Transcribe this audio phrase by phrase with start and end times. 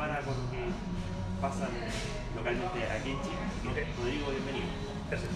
[0.00, 0.64] compara con lo que
[1.44, 1.68] pasa
[2.34, 3.36] localmente aquí en Chile.
[3.44, 3.98] Así que, Ok.
[4.00, 4.68] Rodrigo, bienvenido.
[5.12, 5.32] Gracias.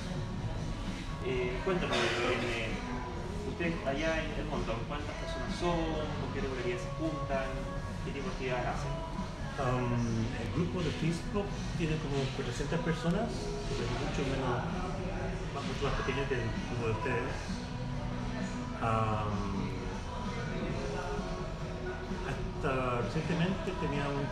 [1.27, 2.73] Eh, cuéntanos, en, eh,
[3.45, 5.77] usted allá en Edmonton, ¿cuántas personas son?
[6.17, 7.45] ¿Con qué regularidad se juntan?
[8.09, 8.95] ¿Qué tipo de actividades hacen?
[9.61, 13.29] Um, el grupo de Facebook tiene como 400 personas,
[13.69, 14.49] que es mucho menos,
[15.53, 17.37] más- mucho más pequeño que el grupo de ustedes.
[18.81, 19.65] Um,
[22.25, 24.25] hasta recientemente teníamos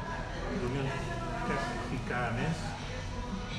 [0.61, 0.87] reunión
[1.48, 2.57] casi cada mes,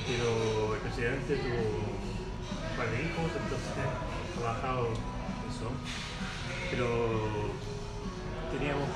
[0.06, 3.72] pero el presidente tuvo un par de hijos, entonces
[4.38, 4.88] ha bajado
[5.48, 5.68] eso.
[6.70, 6.86] Pero
[8.52, 8.88] teníamos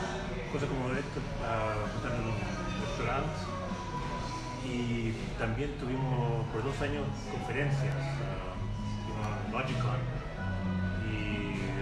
[0.52, 2.36] cosas como esto, uh, en un
[2.86, 3.38] restaurante
[4.64, 10.17] y también tuvimos por dos años conferencias, uh, Logicon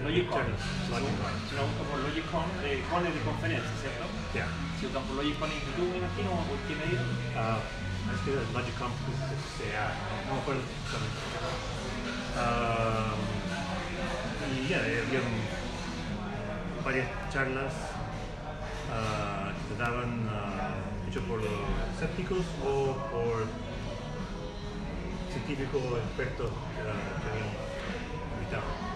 [0.06, 0.46] Logicon.
[0.86, 4.06] Si uno busca por Logicon, eh, con es de conferencia, ¿cierto?
[4.32, 4.46] Yeah.
[4.78, 7.02] Si buscan por Logicon en YouTube, me imagino, o qué medio.
[7.34, 7.58] Uh,
[8.14, 8.92] es que el Logicon
[9.58, 9.90] sea,
[10.30, 11.18] no me acuerdo exactamente.
[12.38, 13.18] Um,
[14.46, 15.20] y ya, eh, había
[16.84, 17.74] varias charlas
[18.94, 19.74] uh, que
[20.30, 23.46] uh, hechos por los escépticos o por
[25.32, 27.50] científicos expertos que habían
[28.38, 28.95] invitado.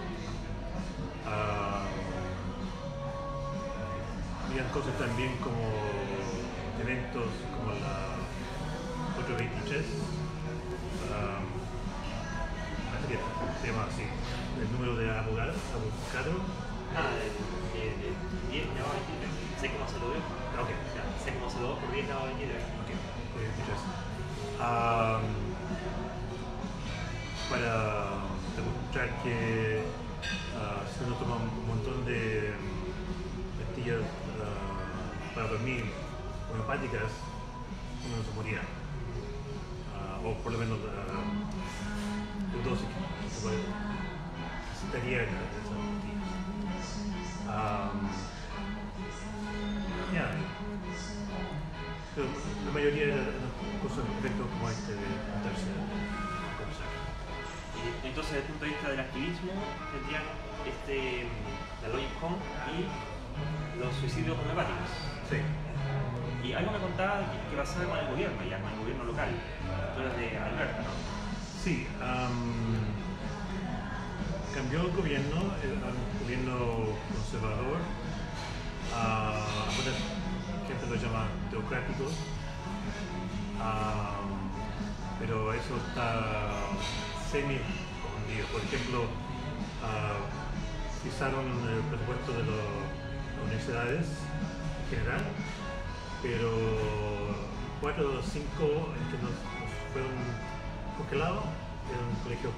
[1.25, 2.01] Uh,
[4.73, 5.59] cosas también como
[6.79, 8.15] eventos como la
[9.19, 9.83] 823,
[11.11, 11.43] um,
[12.95, 16.39] así que se llama así, el número de abogados, abogado,
[16.95, 17.27] Ah, de,
[17.75, 18.09] de, de
[18.51, 19.31] 10 elevado a 23.
[19.59, 20.23] Sé cómo se lo veo.
[20.59, 22.51] ok, Ya, sé cómo se lo veo por 10 elevado a 23.
[22.79, 22.91] ok,
[23.35, 23.79] 823.
[24.59, 25.23] Um,
[27.51, 27.75] para
[28.55, 29.83] demostrar que
[30.55, 32.53] uh, si uno toma un montón de
[33.59, 34.01] pastillas
[35.35, 35.85] para dormir
[36.51, 37.11] homeopáticas,
[38.05, 38.61] uno no se moría.
[39.93, 43.45] Uh, o por lo menos uh, el dosis que se
[44.91, 45.27] pastillas.
[47.47, 48.07] Um,
[50.13, 50.27] ya.
[52.15, 52.27] Pero
[52.65, 53.25] la mayoría de las
[53.81, 56.00] cosas efectos como este de juntarse a conversar.
[56.00, 56.00] Y
[58.03, 59.51] entonces, desde el punto de vista del activismo,
[59.91, 60.23] tendrían
[60.67, 61.25] este,
[61.81, 62.35] la Logicon
[62.69, 64.89] y los suicidios homeopáticos.
[65.29, 65.39] Sí.
[66.43, 69.29] Y algo me contaba que, pasaba con el gobierno, ya con el gobierno local.
[69.95, 70.93] Tú eres de Alberta, ¿no?
[71.63, 72.81] Sí, am,
[74.53, 75.77] cambió el gobierno, el,
[76.23, 77.79] gobierno conservador,
[78.95, 79.93] a alguna
[80.67, 82.05] gente lo llama teocrático,
[83.61, 84.49] am,
[85.19, 86.71] pero eso está
[87.31, 88.45] semi escondido.
[88.51, 89.05] Por ejemplo,
[89.81, 90.19] ah,
[91.01, 92.67] fijaron el presupuesto de las
[93.45, 94.05] universidades
[94.83, 95.23] en general,
[96.21, 96.51] pero
[97.79, 100.11] cuatro los cinco que nos, nos fueron
[100.97, 101.45] congelados
[101.87, 102.53] eran colegios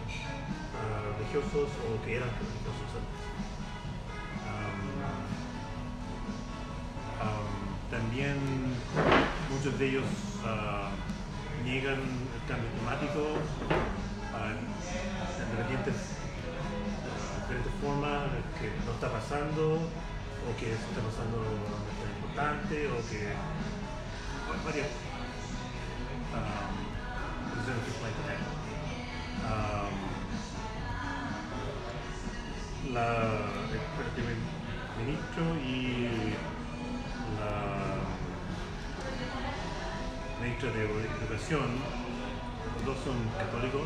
[0.74, 3.22] ah, religiosos o que eran religiosos antes.
[4.50, 4.80] Am,
[7.22, 7.46] am,
[7.92, 8.38] también
[9.54, 10.10] muchos de ellos
[10.44, 10.90] ah,
[11.64, 13.38] niegan el cambio climático
[14.36, 14.58] ah, en
[15.52, 15.96] diferentes,
[17.08, 18.22] ah, diferentes formas
[18.60, 19.62] que no está pasando
[20.44, 23.22] o que está pasando no importante o que
[24.50, 24.88] va- varias
[26.34, 26.74] um,
[27.86, 28.40] que pueden tener.
[29.44, 29.96] Um,
[32.94, 33.08] la,
[33.74, 34.36] el primer
[35.00, 36.34] ministro y
[37.40, 37.54] la
[40.42, 41.68] ministra de Educación,
[42.76, 43.82] los dos son católicos,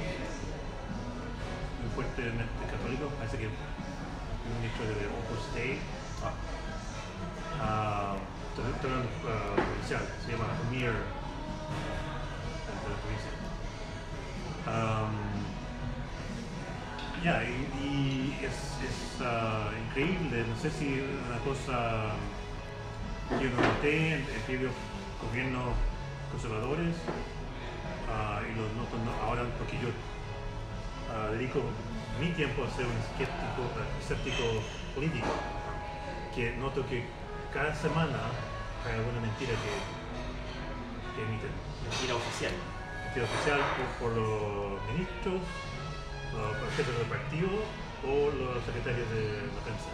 [1.81, 3.51] muy fuertemente católicos, parece que el
[4.59, 5.79] ministro de Opus Dei,
[7.61, 8.15] ah,
[8.49, 8.91] estoy
[9.27, 10.93] ah, provincial, se llama Premier
[12.67, 13.31] de la provincia.
[14.67, 15.13] Am,
[17.23, 17.45] ya, y,
[17.81, 22.11] y es, es ah, increíble, no sé si una cosa
[23.29, 24.71] que yo noté en previos
[25.21, 25.73] gobiernos
[26.31, 26.95] conservadores
[28.11, 28.87] ah, y los no-
[29.25, 29.89] ahora porque yo
[31.11, 31.61] ah, dedico
[32.19, 33.61] mi tiempo a ser un escéptico,
[33.99, 34.43] escéptico
[34.95, 35.27] político,
[36.33, 37.05] que noto que
[37.53, 38.19] cada semana
[38.85, 39.73] hay alguna mentira que,
[41.15, 41.51] que emiten.
[41.89, 42.51] Mentira oficial.
[43.05, 43.59] Mentira oficial
[43.99, 45.41] por, por los ministros,
[46.33, 47.49] los jefes del partido
[48.05, 49.89] o los secretarios de la prensa.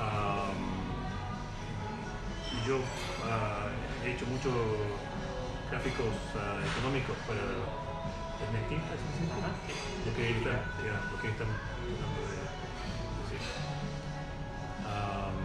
[0.00, 0.82] Am,
[2.50, 2.78] y yo
[3.24, 3.68] ah,
[4.04, 4.52] he hecho muchos
[5.70, 7.40] gráficos ah, económicos para
[11.22, 12.34] que están tratando de
[13.22, 13.42] decir.
[14.82, 15.38] Am,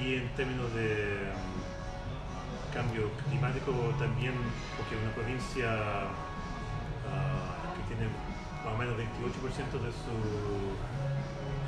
[0.00, 1.32] y en términos de
[2.72, 4.34] cambio climático también,
[4.76, 5.70] porque una provincia
[7.10, 8.10] ah, que tiene
[8.64, 9.02] más o menos 28%
[9.82, 10.14] de su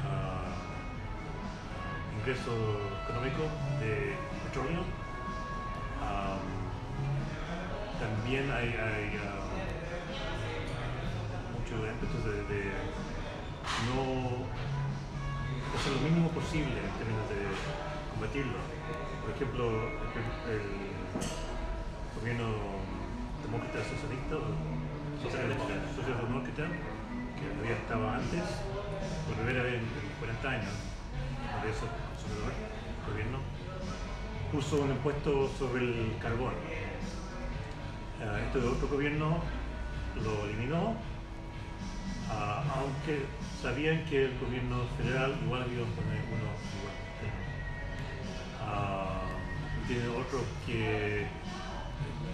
[0.07, 0.55] ah,
[2.19, 2.53] ingreso
[3.05, 3.43] económico
[3.81, 4.15] de
[4.45, 4.83] petróleo,
[6.03, 6.39] ah,
[7.99, 9.19] también hay, hay
[11.67, 12.71] de,
[13.91, 14.47] no
[15.75, 17.43] hacer lo mínimo posible en términos de
[18.15, 18.59] combatirlo.
[19.23, 19.91] Por ejemplo,
[20.47, 20.63] el,
[22.21, 22.47] gobierno
[23.43, 24.37] demócrata socialista,
[25.21, 26.71] socialdemócrata,
[27.35, 28.43] que había estado antes,
[29.27, 29.87] por primera vez en
[30.21, 30.73] 40 años,
[31.63, 31.87] de eso,
[32.31, 33.39] el gobierno,
[34.53, 36.55] puso un impuesto sobre el carbón.
[38.17, 39.41] Uh, este otro gobierno
[40.23, 40.97] lo eliminó,
[42.79, 43.25] aunque
[43.61, 46.97] sabían que el gobierno federal igual había poner uno igual.
[48.67, 51.27] Uh, tiene otro que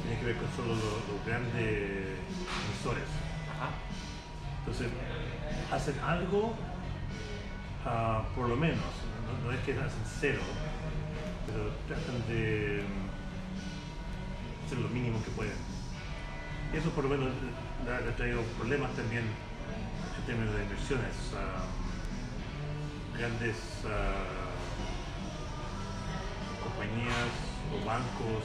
[0.02, 2.18] tiene que ver con solo los, los grandes
[2.66, 3.08] emisores.
[4.60, 4.88] Entonces,
[5.70, 6.54] hacen algo,
[7.84, 10.40] uh, por lo menos, no, no, es que hacen cero,
[11.46, 12.82] pero tratan de
[14.66, 15.56] hacer lo mínimo que pueden.
[16.72, 17.28] Eso por lo menos
[17.84, 19.24] le ha traído problemas también
[20.22, 21.16] en términos de inversiones.
[21.32, 21.66] Uh,
[23.18, 23.88] grandes uh,
[26.62, 27.34] compañías
[27.74, 28.44] o bancos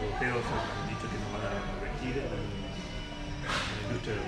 [0.00, 4.22] europeos han dicho que no van a invertir en, en la industria de,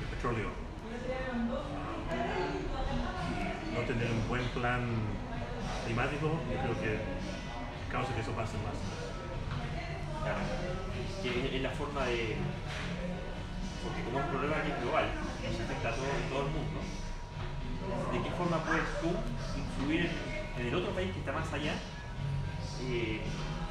[0.00, 0.50] de, petróleo
[3.64, 4.82] y no tener un buen plan
[5.86, 7.00] climático, yo creo que
[7.90, 9.09] causa que eso pase más.
[10.22, 10.40] Claro,
[11.22, 12.36] que es la forma de.
[13.80, 16.78] Porque como es un problema que es global, nos afecta a todo, todo el mundo,
[18.12, 19.08] ¿de qué forma puedes tú
[19.56, 20.12] influir
[20.60, 21.72] en, el otro país que está más allá,
[22.84, 23.24] eh,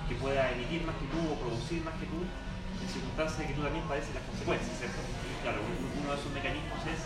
[0.10, 3.54] que pueda emitir más que tú o producir más que tú, en circunstancias de que
[3.54, 4.82] tú también padeces las consecuencias,
[5.46, 7.06] claro, uno de esos mecanismos es,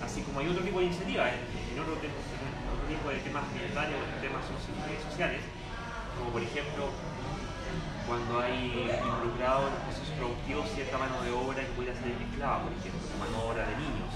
[0.00, 3.44] así como hay otro tipo de iniciativas, en, en, otro, en otro, tipo de temas
[3.44, 5.44] ambientales o temas sociales,
[6.16, 6.88] como por ejemplo
[8.08, 12.64] cuando hay involucrado en los procesos productivos cierta mano de obra que pudiera ser esclava,
[12.64, 14.12] por ejemplo, como mano de obra de niños.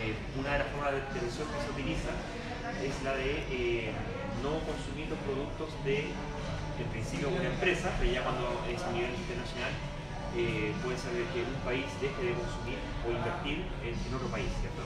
[0.00, 2.12] Eh, una de las formas de presión que se utiliza
[2.80, 3.92] es la de eh,
[4.40, 6.08] no consumir los productos de,
[6.80, 9.76] en principio, una empresa, pero ya cuando es a nivel internacional,
[10.32, 14.48] eh, puede ser que un país deje de consumir o invertir en, en otro país,
[14.64, 14.80] ¿cierto?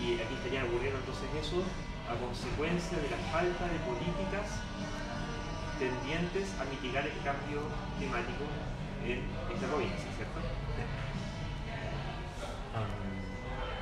[0.00, 1.60] Y aquí estaría ocurriendo entonces eso
[2.08, 4.48] a consecuencia de la falta de políticas
[5.80, 7.64] tendientes a mitigar el cambio
[7.96, 8.44] climático
[9.02, 10.38] en esta provincia, ¿cierto?
[12.76, 13.16] Um,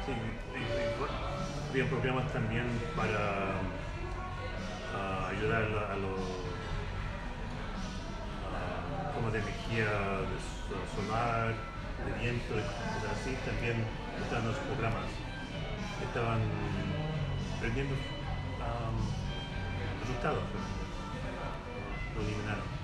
[0.07, 0.15] sí,
[1.71, 3.59] había programas también para
[4.95, 6.23] uh, ayudar a, los
[9.19, 9.91] uh, de energía
[10.23, 10.39] de
[10.95, 11.53] solar,
[12.07, 13.83] de viento, cosas así, también
[14.23, 15.11] estaban los programas.
[16.07, 16.41] Estaban
[17.61, 18.97] prendiendo um,
[20.01, 20.45] resultados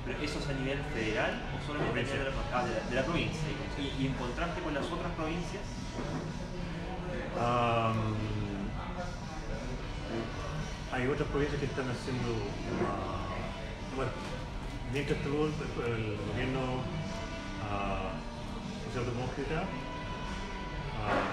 [0.04, 2.80] ¿Pero eso es a nivel federal o solamente a nivel de la, ah, de, la,
[2.90, 3.40] de la, provincia?
[3.78, 5.62] ¿Y, ¿Y, en contraste con las otras provincias?
[7.34, 8.14] Um,
[10.92, 14.12] hay otras provincias que están haciendo, uh, bueno,
[14.92, 15.52] mientras estuvo el,
[15.88, 16.84] el gobierno
[17.64, 18.12] uh,
[18.86, 19.62] socialdemócrata,
[21.00, 21.24] uh,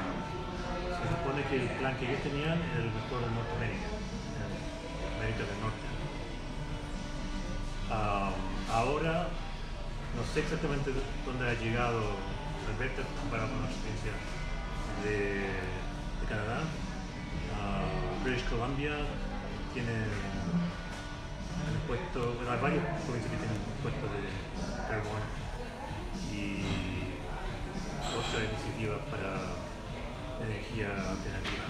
[0.96, 3.90] se supone que el plan que ellos tenían era el mejor de Norteamérica,
[5.20, 5.91] América del Norte.
[7.92, 8.32] Um,
[8.72, 9.28] ahora
[10.16, 10.92] no sé exactamente
[11.26, 12.16] dónde ha llegado
[12.72, 14.16] Alberta con la experiencia
[15.04, 15.52] de,
[16.30, 16.64] Canadá.
[17.52, 18.96] Uh, British Columbia
[19.74, 24.24] tiene el puesto, bueno, hay varios provincias que tienen puestos de
[24.88, 25.20] carbón
[26.32, 26.64] y
[28.08, 29.52] otras iniciativas para
[30.48, 31.68] energía alternativa.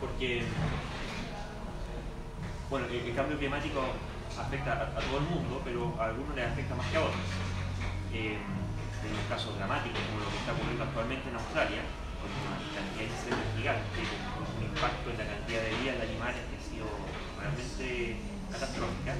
[0.00, 0.44] Porque
[2.70, 3.82] bueno, el, cambio climático
[4.38, 7.26] afecta a, todo el mundo, pero a algunos les afecta más que a otros.
[8.14, 11.82] Eh, en los casos dramáticos, como lo que está ocurriendo actualmente en Australia,
[12.22, 14.06] con una cantidad de incendios gigantes,
[14.38, 16.86] con un impacto en la cantidad de vidas de animales que ha sido
[17.40, 18.22] realmente
[18.54, 19.12] catastrófica,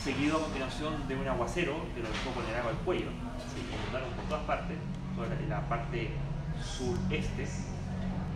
[0.00, 3.10] seguido a continuación de un aguacero que lo dejó con el agua al cuello,
[3.52, 4.78] se inundaron por todas partes,
[5.12, 6.14] toda la, la parte
[6.56, 7.44] sureste,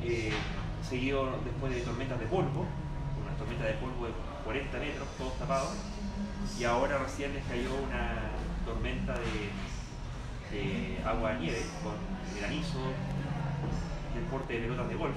[0.02, 0.34] eh,
[0.82, 2.66] seguido después de tormentas de polvo,
[3.38, 4.12] tormenta de polvo de
[4.44, 5.74] 40 metros, todos tapados,
[6.58, 8.32] y ahora recién les cayó una
[8.64, 9.50] tormenta de,
[10.50, 11.94] de agua nieve con
[12.38, 12.80] granizo
[14.14, 15.16] del porte de pelotas de golf.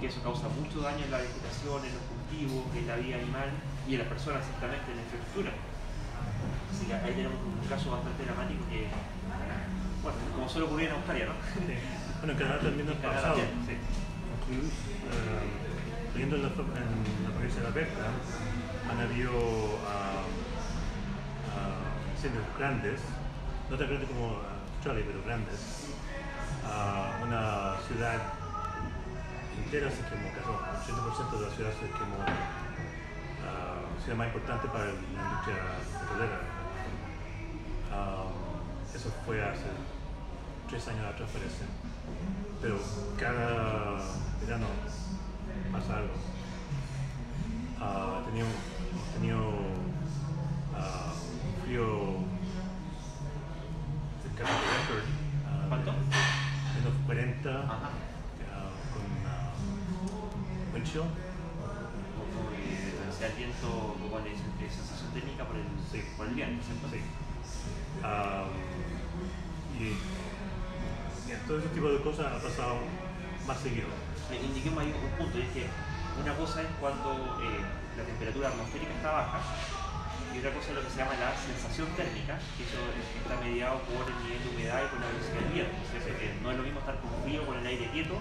[0.00, 3.50] que eso causa mucho daño en la vegetación, en los cultivos, en la vida animal
[3.86, 5.52] y en las personas ciertamente en la infraestructura.
[6.72, 8.88] Así que ahí tenemos un caso bastante dramático que,
[10.02, 11.34] bueno, como suele ocurrir en Australia, ¿no?
[11.66, 11.74] Sí.
[12.20, 13.36] Bueno, en Canadá también nos ha pasado.
[13.36, 13.76] sí.
[14.50, 14.72] Incluso,
[16.10, 18.04] eh, viviendo en la, la provincia de Alberta,
[18.90, 19.30] han habido
[19.86, 20.22] ah,
[21.54, 23.00] ah, incendios grandes,
[23.70, 24.38] no tan grandes como
[24.76, 25.86] Australia, pero grandes.
[26.66, 28.18] Ah, una ciudad
[29.56, 32.18] entera se quemó, casi el 80% de la ciudad se quemó.
[33.46, 35.56] Ah, ciudad más importante para la industria
[36.00, 36.40] petrolera.
[37.92, 38.24] Ah,
[38.94, 39.70] eso fue hace
[40.68, 41.64] tres años atrás parece.
[42.60, 42.78] Pero
[43.18, 44.00] cada
[44.40, 44.66] verano
[45.72, 46.14] pasa algo.
[47.80, 48.50] Ah, tenía un-
[48.92, 49.40] hemos tenido
[50.76, 51.86] ah, un frío
[54.22, 55.04] cercano al récord.
[55.46, 55.92] ah, ¿Cuánto?
[55.92, 57.90] Menos 40 Ajá.
[58.52, 59.52] ah, con ah,
[60.74, 61.02] wind chill.
[63.20, 63.68] El viento,
[64.00, 66.00] como le dicen, que es sensación térmica por el, Sí.
[66.16, 66.88] por el viento, ¿cierto?
[66.88, 67.00] Sí.
[68.02, 68.44] Ah,
[69.78, 72.76] y, y todo ese tipo de cosas ha pasado
[73.46, 73.88] más seguido.
[74.38, 75.66] Indiquemos ahí un punto, y es que
[76.22, 77.10] una cosa es cuando
[77.42, 77.60] eh,
[77.96, 79.40] la temperatura atmosférica está baja
[80.34, 83.34] y otra cosa es lo que se llama la sensación térmica, que eso es- está
[83.42, 85.74] mediado por el nivel de humedad y por la velocidad del viento.
[86.42, 88.16] no es lo mismo estar con frío con el aire quieto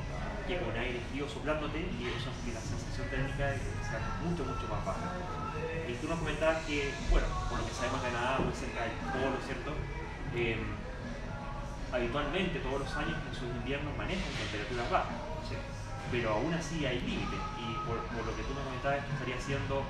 [0.48, 3.54] que con aire frío soplándote y eso hace que la sensación térmica
[3.86, 5.06] sea mucho, mucho más baja.
[5.88, 9.38] Y tú nos comentabas que, bueno, por lo que sabemos Canadá, muy cerca del polo,
[9.46, 9.72] ¿cierto?
[10.36, 10.58] Eh,
[11.92, 15.19] habitualmente todos los años en sus inviernos manejan temperaturas bajas,
[16.12, 19.84] pero aún así hay límites y por, lo que tú nos comentabas que estaría siendo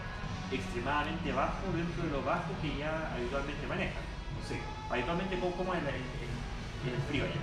[0.51, 4.03] extremadamente bajo dentro de lo bajo que ya habitualmente manejan.
[4.47, 4.55] Sí.
[4.89, 7.41] Habitualmente, ¿cómo, es el, el- el frío allá?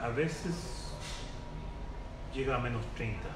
[0.00, 0.92] A veces
[2.34, 3.28] llega a menos 30,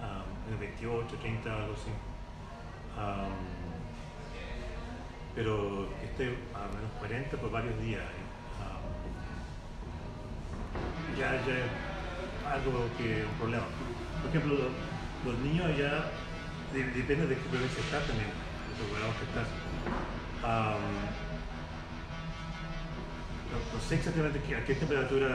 [0.00, 1.90] am, menos 28, 30, algo así.
[2.98, 3.32] Am,
[5.34, 8.02] pero esté a menos 40 por varios días.
[11.18, 13.64] Ya, ya algo que un problema.
[14.20, 14.70] Por ejemplo,
[15.24, 16.10] los, niños ya,
[16.72, 18.28] de- depende de qué provincia estás también,
[18.78, 19.48] los grados que estás.
[20.44, 20.82] Am,
[23.50, 25.28] no, no sé exactamente a qué temperatura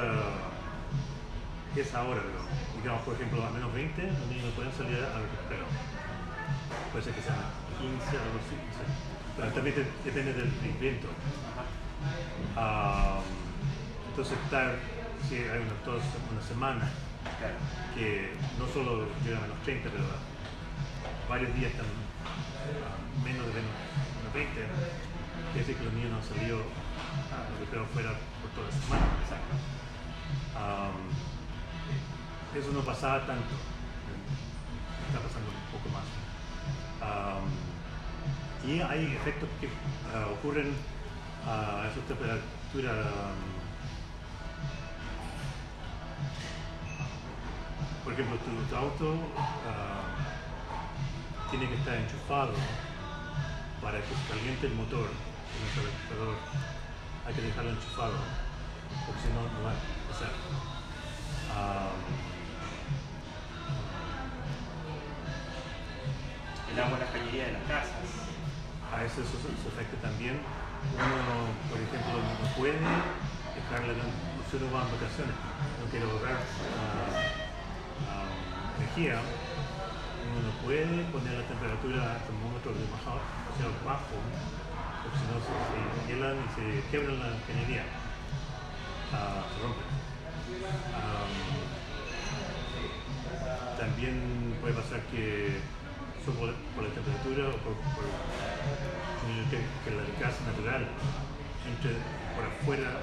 [1.76, 2.42] es ahora, pero
[2.82, 5.64] digamos, por ejemplo, a menos 20, los niños no pueden salir a ver pero
[6.92, 7.36] Puede ser que sea
[7.80, 8.56] 15, algo así.
[9.38, 11.08] Pero también depende del, del viento.
[14.10, 14.76] Entonces, estar,
[15.28, 15.98] si hay una, toda
[16.32, 16.90] una semana
[17.38, 17.56] Claro.
[17.96, 20.06] que no solo llega a menos 30, pero
[21.28, 23.76] varios días están a menos de menos,
[24.18, 28.12] menos 20, quiere decir que los niños no han salido a lo que creo fuera
[28.42, 29.06] por toda la semana.
[29.24, 29.54] Exacto.
[32.56, 33.54] Eso no pasaba tanto,
[35.08, 36.08] está pasando un poco más.
[38.66, 39.70] Y hay efectos que
[40.14, 40.74] ah, ocurren
[41.46, 43.06] a esas temperaturas.
[43.06, 43.69] am,
[48.10, 49.14] por ejemplo, tu, tu auto
[49.70, 50.02] ah,
[51.52, 52.54] tiene que estar enchufado
[53.84, 56.36] para que se caliente el motor con el calentador.
[57.28, 58.18] Hay que dejarlo enchufado,
[59.06, 60.34] porque si no, no va a pasar.
[61.54, 62.02] Am,
[66.74, 68.10] El agua en la cañería de las casas.
[68.90, 70.42] a eso se, afecta también.
[70.98, 73.94] Uno, por ejemplo, no puede dejar la
[74.50, 75.38] si uno va en vacaciones,
[75.78, 76.99] no quiere ahorrar ah, ah,
[78.80, 84.16] energía, uno no puede poner la temperatura al termómetro demasiado, demasiado bajo,
[85.04, 85.54] porque si no se,
[86.08, 87.84] hielan y se quiebran la cañería,
[89.12, 89.90] Ah, se rompen.
[90.94, 91.34] Am,
[93.80, 95.58] también puede pasar que
[96.30, 98.06] por, la temperatura o por, por
[99.50, 100.86] que, que la gas natural
[101.66, 101.98] entre
[102.38, 103.02] por afuera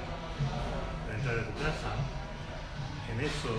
[1.03, 1.91] para entrar a tu casa,
[3.11, 3.51] en eso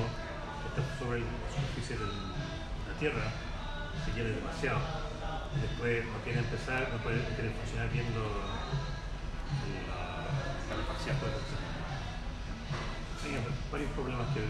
[0.99, 3.27] sobre la superficie de la tierra,
[4.05, 4.81] se llena demasiado.
[5.61, 8.21] Después no quiere empezar, no puede funcionar viendo
[9.89, 10.29] la
[10.69, 11.17] Calefacción.
[13.23, 13.29] Sí,
[13.73, 14.43] varios problemas que.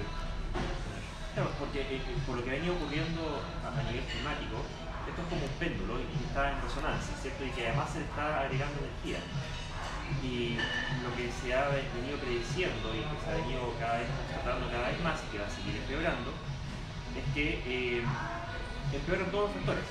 [1.34, 4.58] Claro, porque eh, eh, por lo que venía ocurriendo a nivel climático,
[5.06, 7.46] esto es como un péndulo y está en resonancia, ¿cierto?
[7.46, 9.22] Y que además se está agregando energía.
[10.22, 10.58] Y
[11.02, 14.88] lo que se ha venido prediciendo y que se ha venido cada vez constatando cada
[14.88, 16.32] vez más y que va a seguir empeorando,
[17.16, 18.02] es que eh,
[18.92, 19.84] empeoran todos los factores.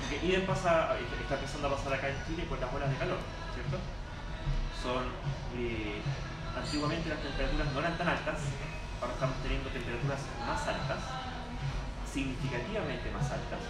[0.00, 3.18] Porque IDEM pasa, está empezando a pasar acá en Chile con las olas de calor,
[3.54, 3.78] ¿cierto?
[4.82, 5.04] Son,
[5.56, 6.00] eh,
[6.56, 8.38] antiguamente las temperaturas no eran tan altas,
[9.00, 11.00] ahora están temperaturas más altas,
[12.04, 13.60] significativamente más altas.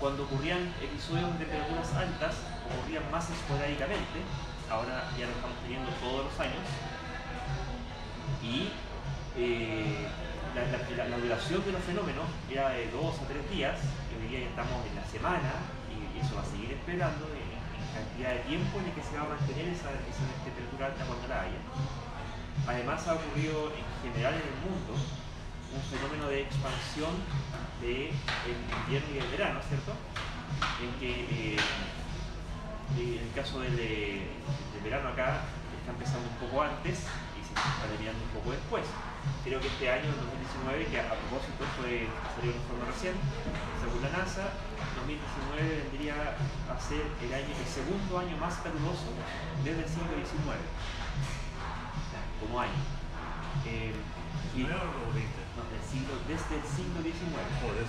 [0.00, 2.34] Cuando ocurrían episodios de temperaturas altas,
[2.68, 4.20] ocurrían más esporádicamente,
[4.70, 6.64] ahora ya lo estamos teniendo todos los años,
[8.44, 8.68] y
[9.36, 10.06] eh,
[10.54, 13.78] la, duración de los fenómenos era de dos a tres días,
[14.10, 15.52] y hoy día ya estamos en la semana,
[15.88, 17.48] y, eso va a seguir esperando en,
[17.88, 21.26] cantidad de tiempo en el que se va a mantener esa, esa temperatura alta cuando
[21.26, 21.60] la haya.
[22.68, 24.92] Además ha ocurrido en general en el mundo
[25.72, 27.12] un fenómeno de expansión
[27.80, 29.92] del invierno y el verano, ¿cierto?
[30.82, 31.56] En que eh,
[32.96, 35.44] en el caso del, del verano acá
[35.76, 37.04] está empezando un poco antes
[37.36, 38.84] y se está terminando un poco después.
[39.44, 43.16] Creo que este año, 2019, que a, propósito fue, salió un informe recién,
[43.80, 44.52] según la NASA,
[45.04, 46.36] 2019 vendría
[46.68, 49.12] a ser el, año, el segundo año más caluroso
[49.64, 50.60] desde el siglo XIX,
[52.40, 52.82] como año.
[53.64, 53.92] Eh,
[54.56, 57.88] y, no, del siglo, desde el siglo XIX.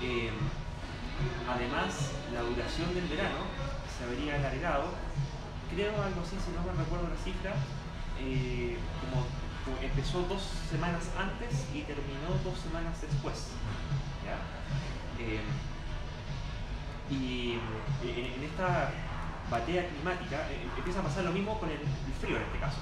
[0.00, 0.32] Eh,
[1.48, 3.44] además, la duración del verano
[3.90, 4.92] se habría alargado,
[5.74, 7.54] creo algo así, si no me recuerdo la cifra,
[8.18, 9.26] eh, como
[9.82, 13.52] empezó dos semanas antes y terminó dos semanas después.
[15.20, 15.40] Eh,
[17.10, 17.58] y
[18.06, 18.92] eh, en, esta
[19.50, 21.80] batalla climática empieza a pasar lo mismo con el,
[22.20, 22.78] frío en este caso.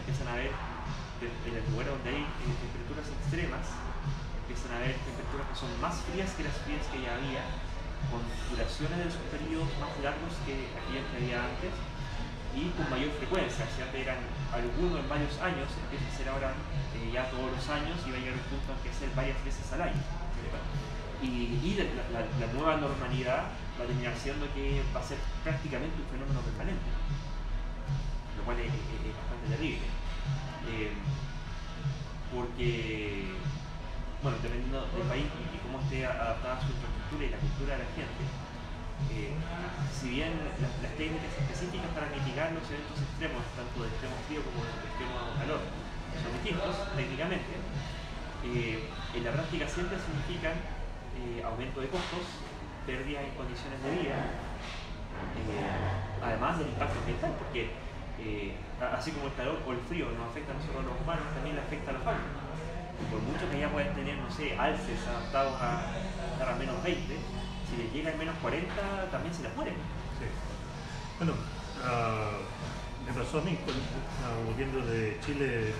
[0.00, 0.52] Empiezan a haber,
[1.20, 3.66] en el lugar donde hay temperaturas extremas,
[4.44, 7.44] empiezan a haber temperaturas que son más frías que las frías que ya había,
[8.10, 8.20] con
[8.50, 11.72] duraciones de esos periodos más largos que aquellas que había antes
[12.54, 13.66] y con mayor frecuencia.
[13.66, 14.22] Si antes eran
[14.54, 16.50] algunos en varios años, empieza a ser ahora
[16.94, 19.38] eh, ya todos los años y va a llegar un punto en que ser varias
[19.44, 20.02] veces al año.
[21.22, 23.48] Y, la, nueva normalidad
[23.80, 26.84] va a terminar siendo que va a ser prácticamente un fenómeno permanente,
[28.36, 29.88] lo cual es, bastante terrible.
[30.68, 30.92] Eh,
[32.28, 33.32] porque,
[34.22, 37.90] bueno, dependiendo del país y, cómo esté adaptada su infraestructura y la cultura de la
[37.94, 38.22] gente,
[39.12, 39.30] eh,
[39.92, 44.64] si bien las, técnicas específicas para mitigar los eventos extremos, tanto de extremo frío como
[44.64, 45.62] de extremo calor,
[46.16, 47.54] son distintos técnicamente,
[48.46, 52.24] eh, en la práctica siempre significan eh, aumento de costos,
[52.88, 54.18] pérdidas en condiciones de vida,
[56.20, 57.70] además del impacto ambiental, porque
[58.80, 61.94] así como el calor o el frío nos afecta a los humanos, también afecta a
[61.94, 62.43] los fauna.
[63.10, 65.96] Por mucho que ya puedan tener, no sé, alces adaptados a
[66.32, 67.16] estar a menos 20,
[67.68, 69.74] si les llega al menos 40, también se las mueren.
[70.18, 70.26] Sí.
[71.18, 75.74] Bueno, uh, me pasó a mí, uh, volviendo de Chile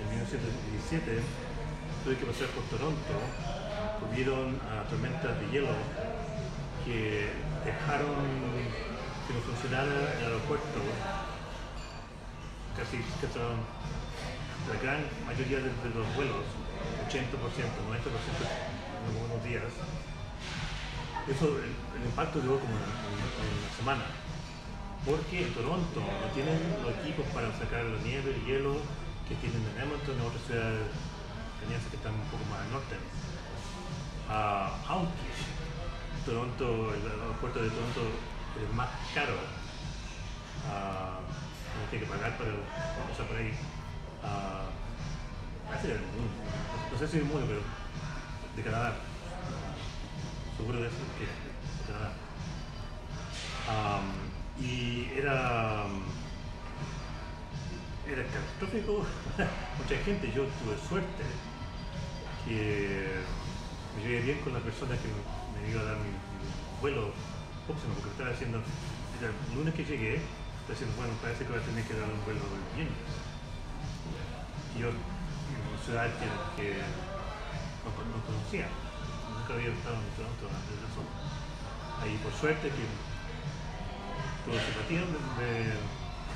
[0.00, 1.20] en 1917,
[2.04, 3.14] tuve que pasar por Toronto,
[4.00, 5.74] tuvieron uh, tormentas de hielo
[6.84, 7.30] que
[7.64, 8.16] dejaron
[9.26, 10.80] que no funcionara el aeropuerto
[12.76, 13.38] casi, casi
[14.68, 16.44] la gran mayoría de, los vuelos,
[17.08, 17.36] 80%, 90%
[17.84, 19.64] en algunos días,
[21.28, 24.04] eso, el, impacto llegó como una, una, semana.
[25.04, 28.76] Porque en Toronto no tienen los equipos para sacar la nieve, el hielo
[29.28, 30.88] que tienen en Edmonton o otras ciudades
[31.90, 32.96] que están un poco más al norte.
[34.28, 35.32] Uh, aunque
[36.26, 38.00] Toronto, el aeropuerto de Toronto
[38.60, 39.34] es más caro,
[40.68, 41.20] uh,
[41.90, 42.50] que pagar para
[44.24, 45.90] ahí.
[45.90, 47.60] Uh, no sé si es el mundo, pero
[48.56, 48.94] de Canadá.
[50.56, 51.26] Seguro de eso que
[54.60, 55.84] y era
[58.06, 59.04] era catastrófico.
[59.78, 61.24] Mucha gente yo tuve suerte
[62.44, 63.20] que
[63.96, 66.10] me llegué bien con la persona que me iba a dar mi,
[66.80, 67.12] vuelo
[67.66, 71.64] próximo porque estaba haciendo el lunes que llegué estaba diciendo bueno parece que voy a
[71.64, 72.40] tener que dar un vuelo
[72.76, 72.84] y
[74.78, 76.08] yo en una ciudad
[76.56, 76.82] que,
[77.84, 78.66] no conocía
[79.30, 81.02] nunca había estado en Toronto antes de eso.
[82.00, 82.84] Ahí por suerte que
[84.44, 85.78] tuvo simpatía, me, me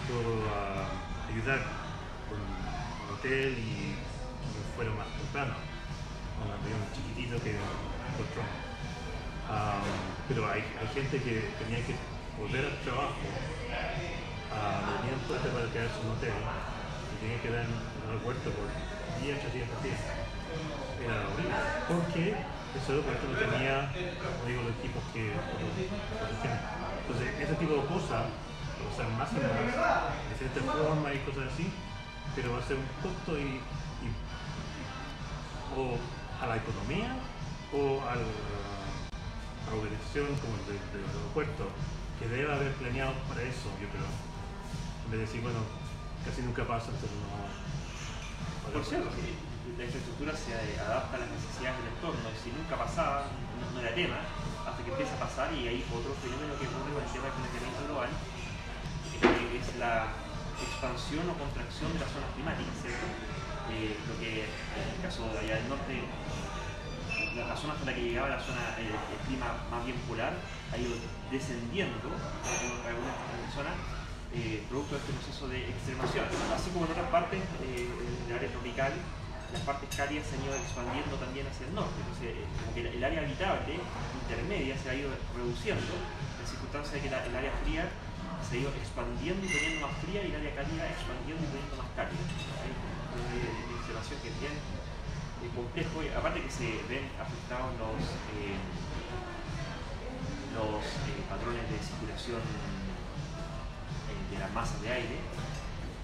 [0.07, 1.61] pudo uh, ayudar
[2.29, 5.55] con el hotel y me fueron más temprano.
[6.45, 8.45] Un avión chiquitito que encontró.
[10.29, 11.97] Pero hay, hay, gente que tenía que
[12.37, 17.67] volver al trabajo, uh, venían fuerte para quedarse en un hotel y tenía que dar
[18.09, 18.67] en el aeropuerto por
[19.21, 19.99] 10, 8 días por día.
[21.05, 21.29] Era.
[21.89, 23.93] Porque eso porque no tenía,
[24.47, 30.29] digo, los equipos que Entonces, ese tipo de cosas, o sea, más o menos, de
[30.33, 31.73] diferentes formas y cosas así,
[32.35, 33.61] pero va a ser un costo y,
[35.77, 35.97] o
[36.43, 37.17] a la economía
[37.73, 38.25] o a la,
[39.69, 41.69] organización como el del aeropuerto,
[42.19, 44.09] que debe haber planeado para eso, yo creo.
[45.05, 45.61] En vez de decir, bueno,
[46.25, 47.49] casi nunca pasa, entonces no,
[48.73, 49.09] Por cierto,
[49.79, 53.31] la infraestructura se adapta a las necesidades del entorno, si nunca pasaba,
[53.73, 54.21] no, era tema,
[54.67, 57.37] hasta que empieza a pasar y hay otro fenómeno que ocurre con el tema del
[57.39, 58.11] calentamiento global,
[59.09, 60.13] que es la
[60.61, 62.77] expansión o contracción de las zonas climáticas.
[63.69, 65.95] Eh, lo que en el caso de allá del norte,
[67.37, 68.93] la, zona hasta la que llegaba la zona, el,
[69.29, 70.33] clima más bien polar,
[70.73, 70.93] ha ido
[71.31, 73.17] descendiendo en algunas
[73.55, 73.77] zonas
[74.35, 77.89] eh, producto de este proceso de extremación, así como en otras partes eh,
[78.27, 78.93] del área tropical
[79.53, 81.97] las partes cálidas se han ido expandiendo también hacia el norte.
[82.05, 85.95] Entonces, eh, como que el área habitable intermedia se ha ido reduciendo,
[86.37, 87.89] en circunstancia de que el área fría
[88.45, 91.77] se ha ido expandiendo y poniendo más fría y el área cálida expandiendo y poniendo
[91.81, 92.21] más cálida.
[92.21, 98.05] Una observación que es bien eh, complejo, aparte que se ven afectados los,
[98.37, 98.61] eh,
[100.53, 100.85] los
[101.25, 102.45] patrones de circulación
[104.39, 105.19] de las masas de aire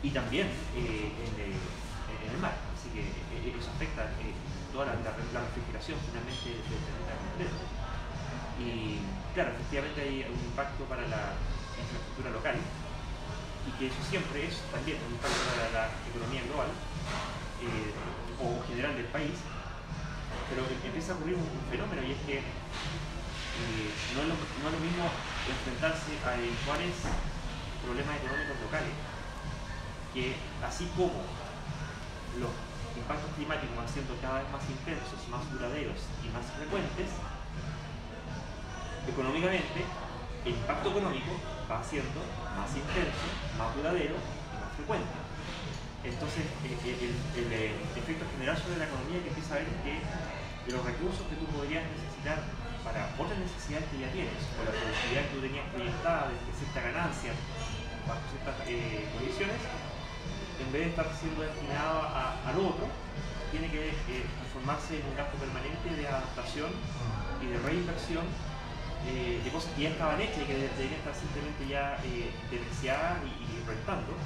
[0.03, 4.31] y también en el mar que eh, eso afecta eh,
[4.71, 7.59] toda la, refrigeración finalmente del planeta completo.
[8.63, 9.03] Y
[9.35, 11.35] claro, efectivamente hay un impacto para la
[11.75, 16.71] infraestructura local y que eso siempre es también un impacto para la economía global
[17.67, 17.91] eh,
[18.39, 19.35] o general del país,
[20.47, 22.39] pero empieza a ocurrir un, fenómeno y es que
[24.15, 25.07] no, es lo, no, es lo, mismo
[25.51, 26.95] enfrentarse a eventuales
[27.85, 28.95] problemas económicos locales
[30.13, 31.21] que así como
[32.41, 32.53] los
[32.97, 37.11] impactos climáticos van siendo cada vez más intensos, más duraderos y más frecuentes,
[39.07, 39.85] económicamente
[40.45, 41.33] el impacto económico
[41.71, 42.21] va siendo
[42.55, 43.27] más intenso,
[43.59, 45.17] más duradero y más frecuente.
[46.05, 50.05] Entonces, eh, eh, el, el, efecto general sobre la economía que empieza a ver que
[50.69, 52.45] los recursos que tú podrías necesitar
[52.85, 56.81] para otras necesidades que ya tienes, o la productividad que tú tenías proyectada de cierta
[56.85, 57.33] ganancia
[58.07, 59.61] bajo ciertas eh, condiciones,
[60.61, 62.87] en vez de estar siendo destinado a, al otro,
[63.51, 66.71] tiene que eh, transformarse en un gasto permanente de adaptación
[67.43, 68.27] y de reinversión
[69.05, 73.21] eh, de cosas que ya estaban hechas y que deberían estar simplemente ya eh, denunciadas
[73.21, 74.17] y, y, rentando.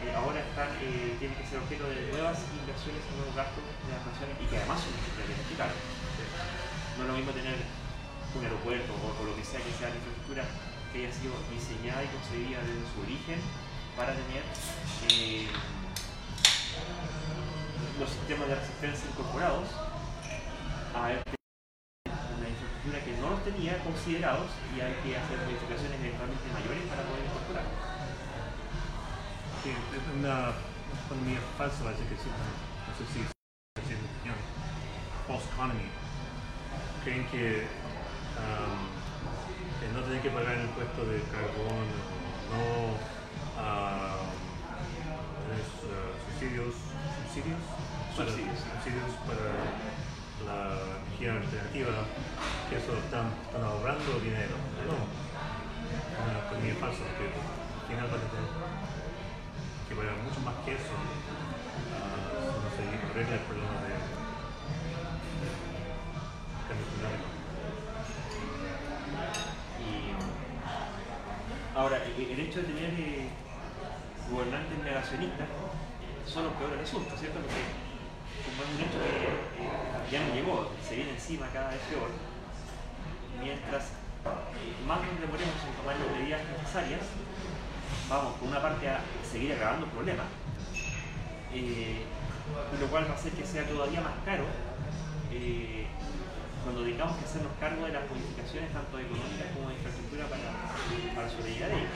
[0.00, 0.72] Eh, ahora están,
[1.20, 4.80] tienen que ser objeto de nuevas inversiones y nuevos gastos de adaptación y que además
[4.80, 5.80] son relativamente caros.
[6.96, 7.56] No es lo mismo tener
[8.32, 10.44] un aeropuerto o, o, lo que sea que sea la infraestructura
[10.94, 13.42] que haya sido diseñada y concebida desde su origen
[13.98, 14.46] para tener
[15.10, 15.50] eh,
[17.98, 19.66] los sistemas de resistencia incorporados
[20.94, 21.18] a
[22.06, 27.02] una infraestructura que no los tenía considerados y hay que hacer modificaciones eventualmente mayores para
[27.10, 27.74] poder incorporarlos.
[29.66, 30.54] Es una
[30.94, 33.34] economía falsa, parece que sí, no sé si es
[35.26, 35.90] false economy.
[37.02, 37.66] Creen que,
[38.38, 38.93] um,
[39.92, 41.84] no tienen que pagar el impuesto de carbón,
[42.48, 42.96] no
[43.60, 44.24] uh,
[46.24, 46.74] subsidios,
[47.24, 47.60] subsidios,
[48.16, 49.44] para, subsidios para
[50.44, 50.58] la
[51.08, 52.04] energía alternativa,
[52.68, 54.56] que eso están, están ahorrando dinero.
[54.84, 58.50] No, una economía falsa, porque al final a tener
[59.88, 61.08] que pagar mucho más que eso uh,
[62.44, 64.03] si no se arregla el problema de
[71.84, 73.28] Ahora, el hecho de tener eh,
[74.32, 75.46] gobernantes negacionistas
[76.24, 77.40] son los peores asuntos, ¿cierto?
[77.44, 79.28] Porque es un hecho que
[79.60, 82.08] eh, ya no llegó, se viene encima cada vez peor,
[83.38, 83.92] mientras
[84.88, 87.04] más nos demoremos en tomar las medidas necesarias,
[88.08, 90.24] vamos por una parte a seguir agravando problemas,
[91.52, 92.00] eh,
[92.80, 94.48] lo cual va a hacer que sea todavía más caro
[96.64, 100.48] cuando tengamos que hacernos cargo de las modificaciones tanto económicas como de infraestructura para,
[101.14, 101.92] para sobrevivir a ellas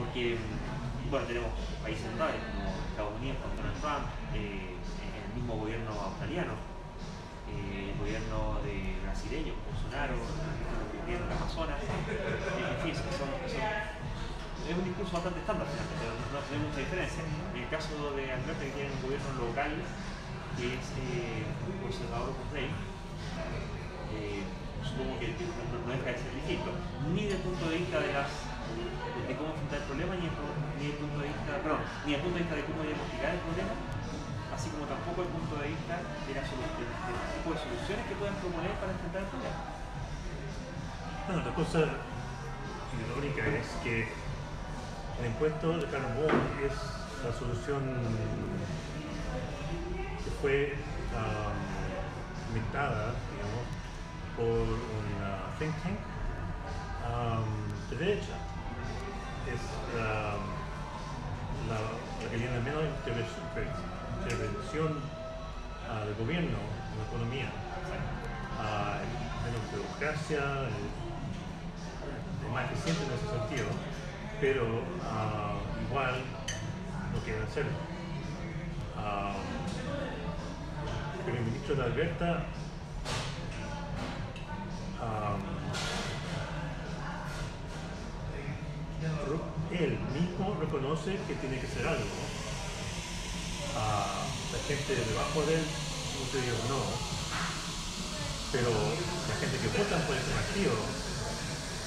[0.00, 0.36] porque
[1.10, 6.54] bueno, tenemos países notables como Estados Unidos con Donald Trump, eh, el mismo gobierno australiano,
[7.50, 14.84] eh, el gobierno de brasileño, Bolsonaro, el gobierno de Amazonas, en fin, son, es un
[14.84, 17.22] discurso bastante estándar pero no, no hay mucha diferencia.
[17.26, 19.72] En el caso de Alberto, que tiene un gobierno local
[20.56, 21.44] que es eh,
[21.82, 22.70] conservador por ley,
[24.84, 26.70] supongo que no, deja de ser distinto,
[27.14, 28.30] ni desde el punto de vista de las
[29.26, 32.36] de cómo enfrentar el problema ni, ni el punto de vista, perdón, ni el punto
[32.38, 33.74] de vista de cómo diagnosticar el problema,
[34.50, 38.36] así como tampoco el punto de vista de la del tipo de soluciones que puedan
[38.42, 39.60] proponer para enfrentar el problema.
[41.26, 41.80] Bueno, la cosa
[42.90, 46.74] irónica es que el impuesto de carbón es
[47.22, 47.82] la solución
[50.40, 50.74] fue
[51.14, 52.56] um,
[54.36, 55.98] por una think tank
[57.08, 58.36] um, de derecha
[59.46, 59.60] es
[59.94, 60.60] um,
[61.68, 61.78] la,
[62.20, 62.84] que tiene menos
[64.22, 65.00] intervención,
[65.88, 67.50] ah, del gobierno en la economía.
[68.58, 68.98] Ah,
[69.44, 70.68] menos burocracia,
[72.44, 73.66] es más eficiente en ese sentido,
[74.40, 75.54] pero ah,
[75.88, 76.14] igual
[77.12, 77.72] no quieren hacerlo.
[81.20, 82.44] Ah, el ministro de Alberta
[85.00, 85.36] ah,
[89.70, 92.04] él mismo reconoce que tiene que hacer algo.
[93.74, 95.64] La gente debajo de él,
[96.12, 96.80] como te digo, no.
[98.52, 100.72] Pero la gente que vota por ese partido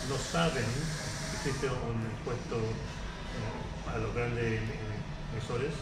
[0.09, 4.61] no saben que existe un impuesto eh, a los grandes
[5.33, 5.73] emisores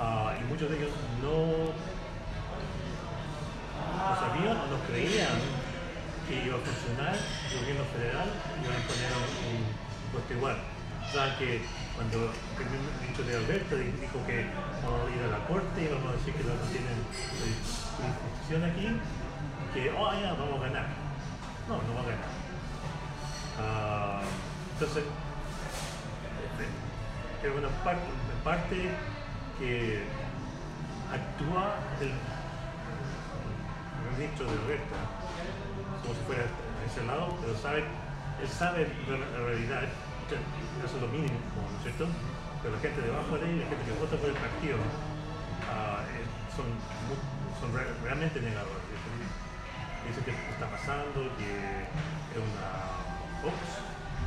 [0.00, 1.74] Ah, y muchos de ellos no,
[4.16, 5.36] sabían o no creían
[6.28, 9.10] que iba a funcionar el gobierno federal y iban a poner
[9.48, 9.64] un,
[10.08, 10.56] impuesto igual.
[11.12, 11.62] Sea que
[11.96, 12.68] cuando el
[13.00, 14.44] ministro de Alberto di- dijo que
[14.84, 18.86] vamos a ir a la corte y vamos a decir que no tienen jurisdicción aquí,
[19.72, 20.86] que oh ya vamos a ganar.
[21.68, 22.30] No, no va a ganar.
[23.60, 24.20] Ah,
[24.74, 25.04] entonces,
[27.42, 27.68] es una
[28.44, 28.90] parte,
[29.58, 30.02] que
[31.12, 32.12] actúa el,
[34.16, 34.98] ministro de Alberta
[36.02, 37.84] como si fuera a ese lado, pero sabe,
[38.40, 39.82] él sabe la, realidad,
[40.28, 40.36] que
[40.86, 42.06] eso es lo mínimo, ¿no es cierto?
[42.62, 46.66] Pero la gente debajo de él, la gente que vota por el partido, eh, son,
[47.60, 48.86] son re- realmente negadores.
[50.06, 52.68] Dicen que está pasando, que es una
[53.44, 53.60] hoax,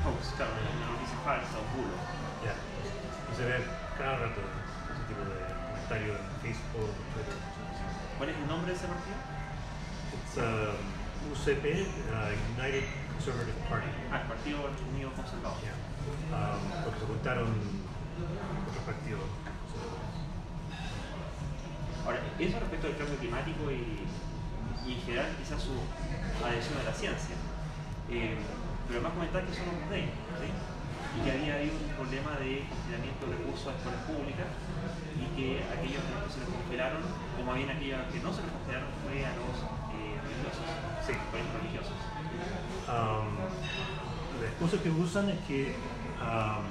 [0.05, 1.95] Hoax, claro, una noticia falsa, un bulo.
[2.45, 2.53] ya.
[2.53, 3.57] Y se ve
[3.97, 7.37] cada rato ese tipo de comentarios en Facebook, Twitter.
[8.17, 9.17] ¿Cuál es el nombre de ese partido?
[10.31, 10.79] It's um,
[11.27, 13.91] UCP, uh, United Conservative Party.
[14.07, 15.59] Ah, el Partido Unido Conservador.
[15.59, 15.75] Yeah.
[16.31, 17.51] Um, porque se juntaron
[18.63, 19.27] otros partidos.
[22.05, 24.07] Ahora, eso respecto al cambio climático y,
[24.87, 25.75] y en general quizás su
[26.39, 27.35] adhesión a la ciencia.
[28.07, 28.39] Eh,
[28.87, 30.47] pero además comentar que son los de ¿sí?
[30.47, 34.47] y que había ahí un problema de confinamiento de recursos a escuelas públicas
[35.19, 37.03] y que aquellos que se les congelaron,
[37.35, 39.59] como había aquellos que no se les congelaron, fue a los
[41.05, 41.13] Sí.
[41.31, 41.97] colegios religiosos.
[42.87, 43.37] Um,
[44.41, 45.75] la excusa que usan es que
[46.21, 46.63] um,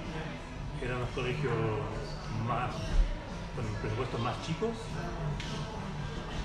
[0.82, 1.54] eran los colegios
[2.46, 2.70] más,
[3.54, 4.70] con presupuestos más chicos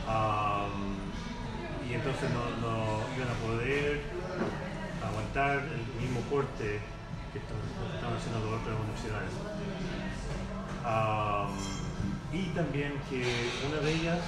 [0.07, 0.95] um,
[1.89, 4.01] y entonces no, iban a poder
[5.07, 6.81] aguantar el mismo corte
[7.31, 9.31] que estaban haciendo las otras universidades.
[12.31, 13.23] Y también que
[13.65, 14.19] una de ellas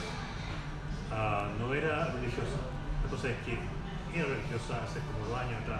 [1.11, 2.76] ah, no era religiosa.
[3.07, 3.53] La cosa es que
[4.19, 5.79] era religiosa hace como dos años atrás.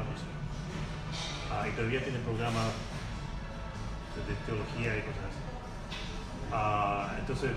[1.51, 2.71] Ah, y todavía tiene programas
[4.15, 5.43] de, teología y cosas así.
[6.53, 7.51] Ah, entonces,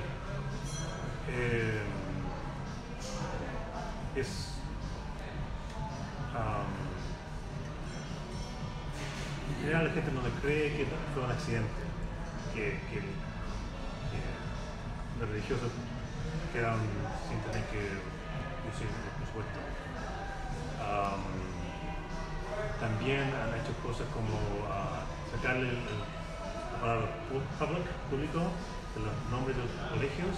[1.28, 1.82] eh,
[4.16, 4.54] es.
[9.50, 11.70] en general la gente no le cree que fue un accidente,
[12.54, 14.20] que, que, que
[15.20, 15.70] los religiosos
[16.52, 16.80] quedaron
[17.28, 18.19] sin tener que
[18.74, 19.58] presupuesto.
[20.80, 21.22] Am,
[22.80, 24.34] también han hecho cosas como
[24.70, 25.02] ah,
[25.34, 26.08] sacarle el, el-
[28.08, 28.40] público,
[28.96, 30.32] de los nombres de los colegios.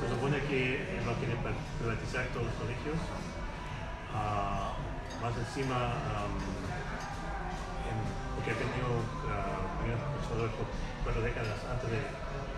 [0.00, 2.98] Se supone que no quieren pa- privatizar todos los colegios.
[4.12, 4.74] Ah,
[5.22, 5.94] más encima,
[8.34, 8.88] porque ha tenido
[9.30, 10.66] ah, gobiernos conservadores por
[11.04, 12.02] cuatro décadas antes del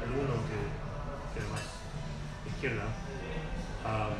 [0.03, 2.87] el uno que, que era más de izquierda.
[3.85, 4.14] Am,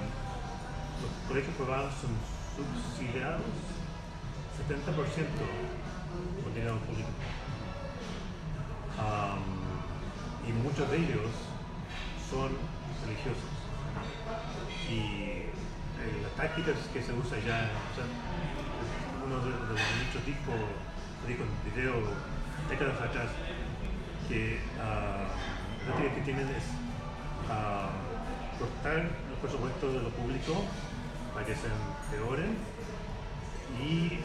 [1.03, 2.11] los colegios privados son
[2.57, 3.42] subsidiados
[4.62, 5.27] 70%
[6.42, 7.09] con dinero público.
[8.98, 9.42] Am,
[10.46, 11.31] y muchos de ellos
[12.31, 12.51] son
[13.07, 13.51] religiosos.
[14.90, 15.53] Y
[16.03, 18.07] eh, las tácticas que se usa ya, o sea,
[19.25, 20.53] uno de, los ministros dijo,
[21.27, 21.94] dijo en un video
[22.68, 23.31] décadas atrás
[24.29, 25.29] que ah,
[25.87, 26.64] la táctica que tienen es
[27.51, 27.90] ah,
[28.59, 29.11] cortar
[29.42, 30.64] los presupuestos de lo público
[31.35, 32.57] para que se empeoren
[33.83, 34.18] y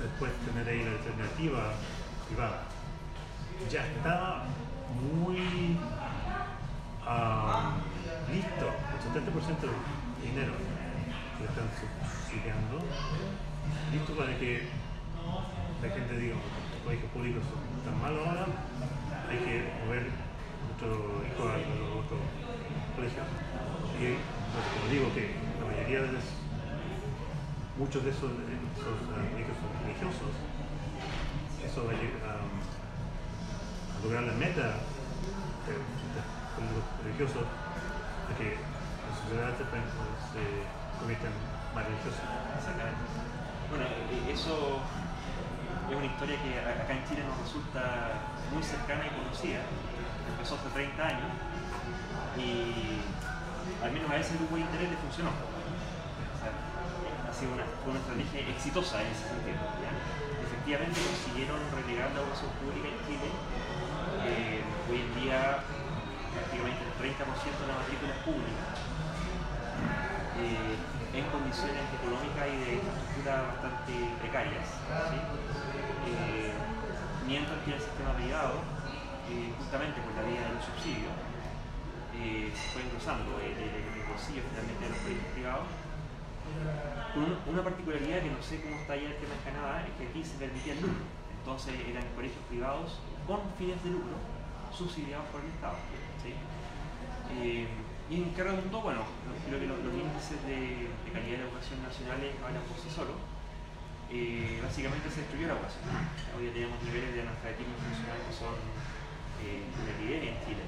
[0.00, 1.72] después tener ahí la alternativa
[2.28, 2.62] privada.
[3.70, 4.44] Ya está
[4.94, 5.76] muy
[7.06, 7.74] ah,
[8.30, 10.52] listo, el 70% del dinero
[11.38, 12.78] que están subsidiando,
[13.92, 14.68] listo para que
[15.82, 18.46] la gente diga, los colegios públicos son tan malos ahora,
[19.28, 20.06] hay que mover
[20.68, 21.56] nuestro hijo a
[21.98, 22.18] otro
[22.94, 24.41] colegio.
[24.52, 26.24] Como digo que la mayoría de los,
[27.78, 30.32] muchos de esos, esos ah, son religiosos,
[31.64, 32.44] eso va a, lleg- a-
[34.04, 34.82] lograr la meta
[35.64, 36.20] de, de,
[36.68, 39.64] los religiosos de que la sociedad se
[40.98, 41.36] convierta en
[41.74, 42.22] más religiosa.
[42.58, 43.02] Exactamente.
[43.70, 43.86] Bueno,
[44.28, 44.82] eso
[45.88, 48.20] es una historia que acá en Chile nos resulta
[48.52, 49.62] muy cercana y conocida.
[50.28, 51.30] Empezó hace 30 años
[52.36, 53.00] y
[53.82, 55.30] al menos a ese grupo de interés le funcionó.
[55.30, 59.58] ha sido una, estrategia exitosa en ese sentido.
[60.42, 63.26] Efectivamente consiguieron relegar la educación pública en Chile.
[64.22, 65.66] Eh, hoy en día
[66.30, 68.78] prácticamente el 30% de la matrícula es pública.
[70.38, 70.78] Eh,
[71.12, 74.64] en condiciones económicas y de infraestructura bastante precarias.
[76.08, 76.56] Eh,
[77.26, 78.64] mientras que el sistema privado,
[79.58, 81.10] justamente por la vía del subsidio,
[82.22, 85.66] eh, se fue engrosando el, el, bolsillo finalmente de los colegios privados.
[87.14, 90.08] Con una particularidad que no sé cómo está ya el tema en Canadá es que
[90.08, 91.04] aquí se permitía el lucro.
[91.42, 94.14] Entonces eran colegios privados con fines de lucro
[94.70, 95.76] subsidiados por el Estado.
[98.12, 99.02] Y en qué redundó, bueno,
[99.48, 103.16] creo que los, índices de, calidad de la educación nacionales hablan por sí solos.
[104.12, 105.88] Eh, básicamente se destruyó la educación.
[106.36, 108.54] Hoy tenemos niveles de analfabetismo funcional que son
[109.40, 109.92] eh, una
[110.28, 110.64] en Chile.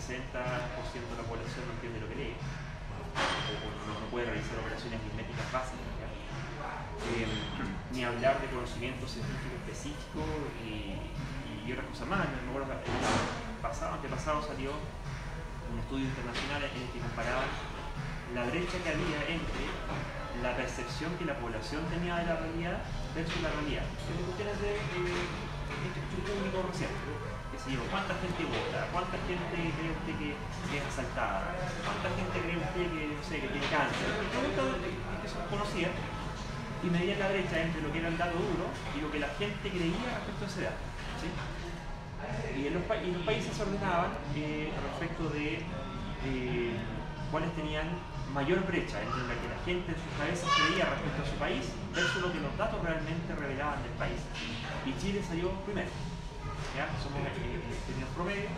[0.00, 4.96] El 60% de la población no entiende lo que lee o, no, puede realizar operaciones
[4.96, 5.84] aritméticas básicas.
[7.12, 7.28] Eh,
[7.92, 10.24] ni hablar de conocimiento científico específico
[10.64, 10.96] y,
[11.70, 12.26] otras cosas más.
[12.32, 17.46] Me el pasado, antepasado salió un estudio internacional en el que comparaban
[18.34, 19.68] la brecha que había entre
[20.42, 22.82] la percepción que la población tenía de la realidad
[23.14, 23.84] versus la realidad.
[23.84, 25.14] Que cuestiones de, de,
[26.26, 27.19] público reciente.
[27.60, 31.52] Cuánta gente vota, cuánta gente cree usted que, es asaltada,
[31.84, 34.08] cuánta gente cree usted que, no sé, que tiene cáncer,
[35.22, 35.92] que son conocidas,
[36.82, 38.64] y medían la brecha entre lo que era el dato duro
[38.96, 40.76] y lo que la gente creía respecto a esa edad.
[41.20, 41.28] ¿sí?
[42.58, 42.82] Y, los,
[43.24, 45.60] países se ordenaban eh, respecto de
[46.24, 46.72] eh,
[47.30, 47.86] cuáles tenían
[48.32, 51.64] mayor brecha entre lo que la gente en sus cabezas creía respecto a su país
[51.94, 54.20] versus lo que los datos realmente revelaban del país.
[54.86, 55.90] Y Chile salió primero.
[56.80, 58.48] Somos términos promedio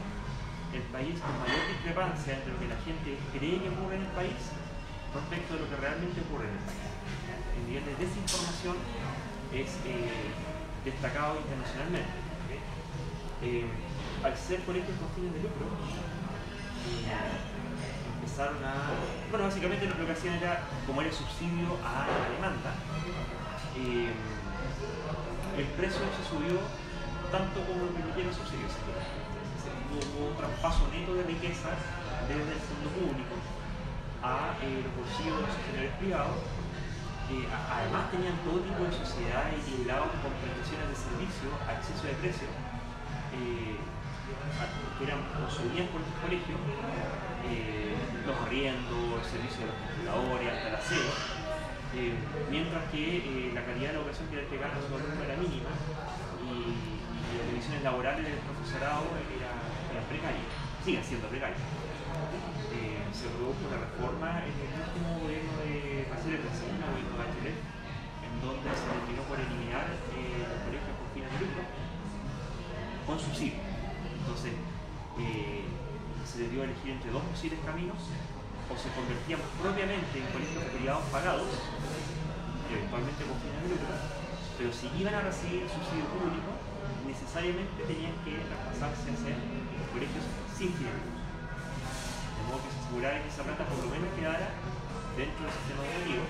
[0.71, 4.15] el país con mayor discrepancia entre lo que la gente cree que ocurre en el
[4.15, 4.39] país
[5.11, 6.87] respecto de lo que realmente ocurre en el país.
[7.59, 8.77] El nivel de desinformación
[9.51, 10.31] es eh,
[10.87, 12.15] destacado internacionalmente
[13.43, 13.67] eh,
[14.23, 17.11] al ser colegios con fines de lucro, eh,
[18.23, 18.95] empezaron a.
[19.35, 22.71] Bueno, básicamente lo que hacían era, como era subsidio a la demanda,
[25.59, 26.63] el precio se subió
[27.33, 28.77] tanto como lo permitían los subsidios.
[28.77, 31.73] Hubo un traspaso neto de riqueza
[32.29, 33.35] desde el fondo público
[34.23, 36.39] a los bolsillos de los sectores privados
[37.33, 42.49] además tenían todo tipo de sociedades y con prestaciones de servicio a exceso de precio
[43.33, 43.81] eh,
[44.99, 46.61] que eran consumidas por estos colegios,
[47.49, 51.13] eh, los arriendos, el servicio de los computadores, hasta el aseo,
[51.97, 52.15] eh,
[52.51, 55.73] mientras que eh, la calidad de la educación que era entregada a su era mínima
[56.45, 56.93] y,
[57.39, 59.59] las condiciones laborales del profesorado eran,
[60.09, 60.45] precarias,
[60.85, 61.61] siguen siendo precarias.
[63.13, 67.59] se produjo una reforma en el último gobierno de Bachelet, el segundo gobierno de Bachelet,
[68.25, 71.63] en donde se terminó por eliminar los colegios con fines de lucro
[73.07, 73.59] con subsidio.
[74.23, 74.53] Entonces,
[75.19, 75.65] eh,
[76.25, 81.51] se a elegir entre dos posibles caminos, o se convertían propiamente en colegios privados pagados,
[82.71, 83.93] eventualmente con fines de lucro,
[84.57, 86.62] pero si iban a recibir subsidio público,
[87.13, 89.37] necesariamente tenían que traspasarse a ser
[89.93, 90.25] colegios
[90.57, 91.13] sin fines de.
[91.13, 94.49] De modo que se asegurara que esa plata por lo menos quedara
[95.15, 96.25] dentro del sistema educativo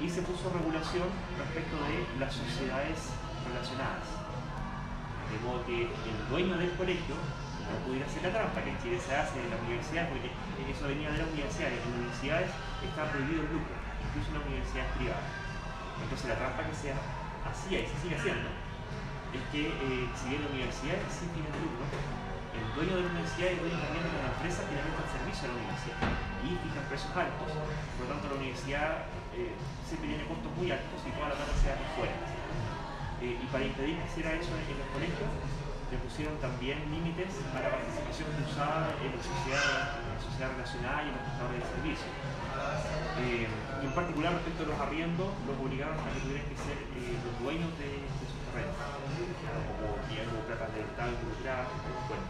[0.00, 1.08] y se puso regulación
[1.40, 3.16] respecto de las sociedades
[3.48, 4.26] relacionadas
[5.26, 8.98] de modo que el dueño del colegio no pudiera hacer la trampa que en Chile
[9.02, 10.30] se hace en la universidad, porque
[10.70, 11.74] eso venía de las universidades.
[11.74, 13.74] En las universidades está prohibido el lucro,
[14.06, 15.26] incluso en las universidades privadas.
[15.98, 18.48] Entonces la trampa que se hacía y se sigue haciendo
[19.36, 21.84] es que eh, si bien la universidad fines de lucro,
[22.56, 25.10] el dueño de la universidad y el dueño también de la empresa que le el
[25.12, 25.98] servicio a la universidad
[26.40, 29.52] y fijan precios altos, por lo tanto la universidad eh,
[29.84, 32.16] siempre tiene costos muy altos y toda la plata se da por fuera.
[33.20, 35.30] Eh, y para impedir que hiciera eso en, los colegios,
[35.88, 40.98] le pusieron también límites a la participación cruzada en la sociedad, en la sociedad relacionada
[41.04, 42.12] y en los prestadores de servicios.
[43.20, 46.76] Eh, y en particular respecto a los arriendos, los obligaron a que tuvieran que ser
[46.76, 48.15] eh, los dueños de,
[48.56, 48.76] terrenos,
[49.76, 50.00] como
[52.08, 52.24] bueno.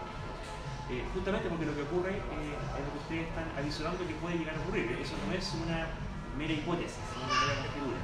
[1.15, 4.61] justamente porque lo que ocurre es lo que ustedes están avisorando que puede llegar a
[4.61, 4.99] ocurrir.
[5.01, 5.87] Eso no es una
[6.37, 7.99] mera hipótesis, sino una mera conjetura,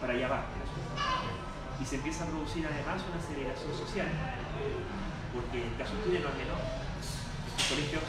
[0.00, 0.44] para allá va
[1.80, 4.08] Y se empieza a producir además una segregación social,
[5.32, 6.58] porque en el caso chileno al menos,
[7.00, 8.02] estos colegios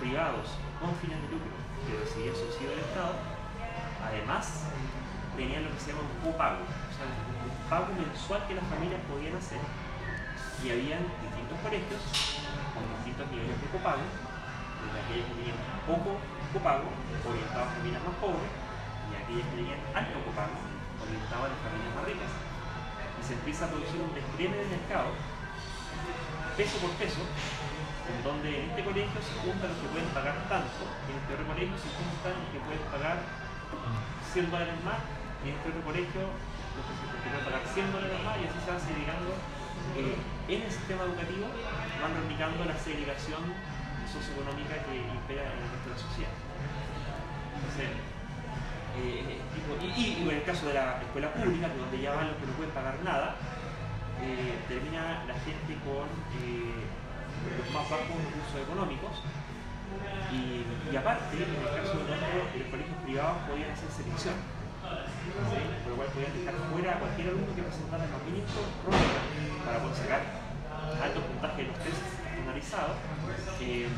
[0.00, 0.46] privados
[0.80, 3.14] con fines de lucro que recibían subsidio del Estado,
[4.02, 4.72] además
[5.36, 6.94] tenían lo que se llama un copago, o
[7.68, 9.60] pago mensual que las familias podían hacer
[10.62, 12.00] y habían distintos colegios
[12.72, 14.04] con distintos niveles de copago,
[14.80, 16.16] desde aquellos que tenían poco
[16.56, 16.88] copago,
[17.24, 18.50] orientados a familias más pobres,
[19.08, 20.56] y aquellas que tenían alto copago,
[21.04, 22.32] orientados a las familias más ricas.
[22.32, 25.12] Y se empieza a producir un despliegue del mercado,
[26.56, 30.80] peso por peso, en donde en este colegio se juntan los que pueden pagar tanto,
[31.04, 33.16] y en este otro colegio se juntan los que pueden pagar
[34.32, 35.00] 100 dólares más,
[35.44, 36.24] y en este otro colegio
[37.44, 39.30] pagar 100 dólares más, y así se va segregando
[39.98, 40.16] eh,
[40.48, 41.46] en el sistema educativo,
[42.00, 43.42] van replicando la segregación
[44.08, 46.34] socioeconómica que impera en nuestra sociedad.
[47.58, 47.90] Entonces,
[48.94, 52.46] eh, y, y, en el caso de la escuela pública, donde ya van los que
[52.46, 53.34] no pueden pagar nada,
[54.22, 56.06] eh, termina la gente con
[56.38, 56.86] eh,
[57.58, 59.18] los más bajos recursos económicos.
[60.30, 64.34] Y, aparte, en el caso de los colegios privados podían hacer selección.
[65.24, 68.52] Por lo cual podían dejar fuera a cualquier alumno que presentara los mínimos
[69.64, 70.22] para poder sacar
[71.00, 72.96] altos puntajes de los test estandarizados.
[73.60, 73.88] Eh,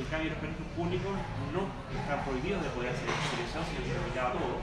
[0.00, 1.12] en cambio, los colegios públicos
[1.52, 4.56] no están prohibidos de poder hacer selección, sino que se aplicaba todo.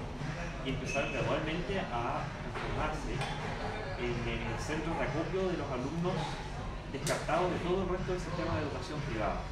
[0.65, 3.13] Y empezaron gradualmente a transformarse
[4.01, 6.17] en, el centro de acopio de los alumnos
[6.89, 9.45] descartados de todo el resto del sistema de educación privada.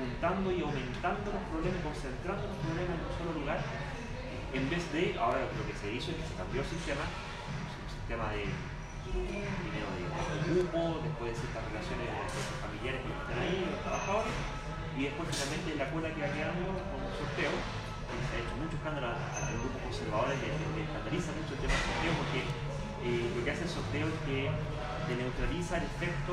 [0.00, 3.60] Juntando y aumentando los problemas, concentrando los problemas en un solo lugar,
[4.56, 7.90] en vez de, ahora lo que se hizo es que se cambió el sistema, un
[7.92, 8.48] sistema de
[9.12, 10.04] primero de,
[10.48, 12.08] grupo, después de ciertas relaciones
[12.60, 14.32] familiares que están ahí, los trabajadores,
[14.96, 18.54] y después finalmente la cola que va quedando con un sorteo, que se ha hecho
[18.56, 22.40] mucho escándalo al grupo conservador que, que escandaliza mucho el tema del sorteo porque
[23.04, 26.32] eh, lo que hace el sorteo es que te neutraliza el efecto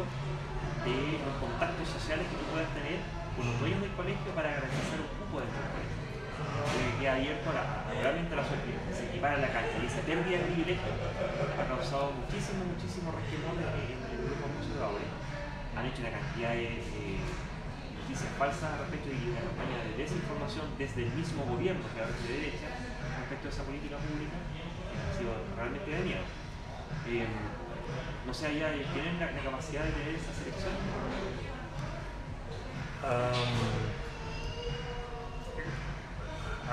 [0.86, 3.02] de los contactos sociales que tú puedas tener
[3.36, 6.03] con los dueños del colegio para garantizar un cupo dentro del colegio.
[6.44, 10.92] Eh, queda abierto a la, suerte, se equipara la calidad y esa pérdida de privilegio
[11.56, 15.10] ha causado muchísimo, muchísimo resquemor en, el grupo conservadores.
[15.76, 16.84] Han hecho una cantidad de
[18.00, 22.22] noticias falsas respecto de una campaña de desinformación desde el mismo gobierno que ahora es
[22.28, 22.68] de derecha
[23.24, 26.26] respecto a esa política pública que ha sido realmente de miedo.
[27.08, 27.28] Eh,
[28.26, 30.76] no sé, allá tienen la, la, capacidad de tener esa selección.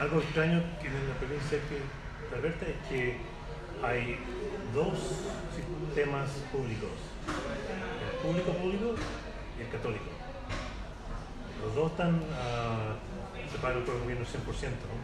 [0.00, 3.18] Algo extraño que en la provincia que Alberta es que
[3.84, 4.16] hay
[4.72, 4.96] dos
[5.54, 6.88] sistemas públicos,
[7.28, 8.94] el público público
[9.58, 10.08] y el católico.
[11.62, 14.40] Los dos están uh, separados por el gobierno 100%,
[14.88, 14.96] ¿no?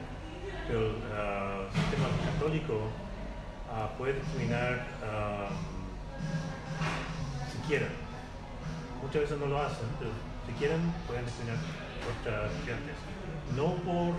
[0.67, 2.89] pero el uh, sistema católico
[3.69, 4.87] uh, puede discriminar
[7.53, 7.91] si quieren.
[9.03, 10.11] Muchas veces no lo hacen, pero
[10.47, 11.59] si quieren pueden discriminar
[12.01, 12.97] contra estudiantes.
[13.55, 14.15] No por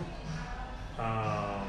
[0.97, 1.61] Uh,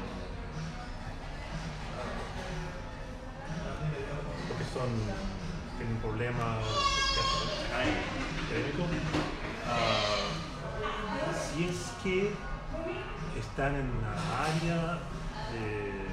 [4.47, 4.89] porque son
[5.77, 6.57] tienen un problema
[8.49, 8.89] académico uh,
[11.37, 12.33] si es que
[13.37, 14.13] están en la
[14.45, 14.97] área
[15.53, 16.09] de,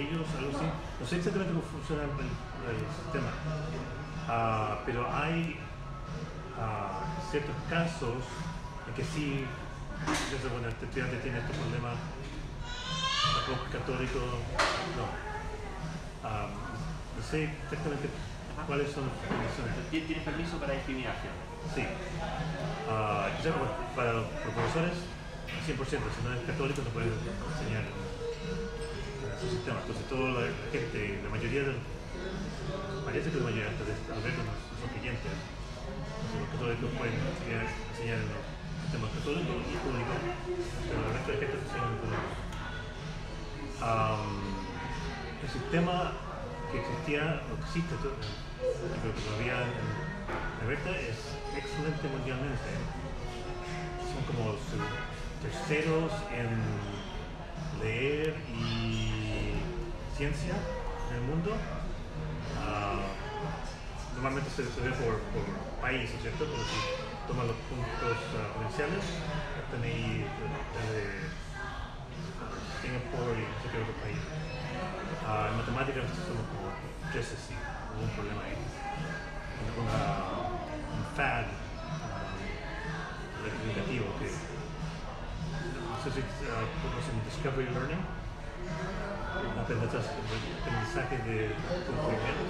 [0.00, 0.66] ellos algo así.
[1.00, 3.30] No sé exactamente cómo funciona el, el sistema.
[4.26, 5.60] Uh, pero hay
[7.30, 8.24] ciertos casos
[8.86, 9.46] en que sí
[10.52, 11.52] bueno, este estudiante tiene este
[13.48, 14.20] problema católico,
[14.96, 15.06] no.
[16.28, 16.50] Um,
[17.16, 18.08] no sé exactamente
[18.52, 18.66] Ajá.
[18.66, 19.72] cuáles son las condiciones.
[19.90, 21.32] ¿Tienes permiso para discriminación?
[21.74, 21.84] Sí.
[22.88, 23.24] Uh,
[23.96, 24.96] para los profesores,
[25.64, 27.84] 100%, si no eres católico no puedes enseñar
[29.40, 29.80] su sistema.
[29.80, 31.74] Entonces, toda la, la gente, la mayoría de
[33.04, 35.32] parece que la mayoría de Alberto no son creyentes.
[36.36, 38.44] Los católicos pueden enseñar en los
[38.84, 40.20] sistemas católicos y públicos,
[40.84, 42.47] pero el resto de gente enseña en público
[43.80, 46.12] el sistema
[46.70, 51.18] que existía, o existe, pero que todavía en Alberta es
[51.56, 52.70] excelente mundialmente.
[54.02, 54.56] Son como
[55.42, 56.48] terceros en
[57.82, 59.54] leer y
[60.16, 60.54] ciencia
[61.10, 61.52] en el mundo.
[62.58, 65.44] Uh, normalmente se, se ve por, por
[65.80, 66.44] país, ¿cierto?
[66.44, 66.78] Pero si
[67.28, 69.04] toman los puntos uh, potenciales,
[69.62, 70.26] están ahí
[70.74, 71.37] desde
[72.88, 74.16] Singapur y qué otro país.
[75.28, 76.72] Uh, en matemáticas somos como
[77.12, 77.52] tres así,
[78.16, 78.56] problema ahí.
[79.76, 80.48] Una,
[80.96, 81.44] un fad
[84.16, 84.28] que
[85.84, 86.08] no sé
[86.80, 88.00] conocen Discovery Learning.
[89.60, 92.42] aprendizaje de descubrimiento,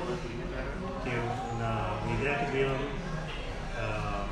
[1.03, 1.19] que
[1.59, 2.79] una, una idea que tuvieron
[3.77, 4.23] ah,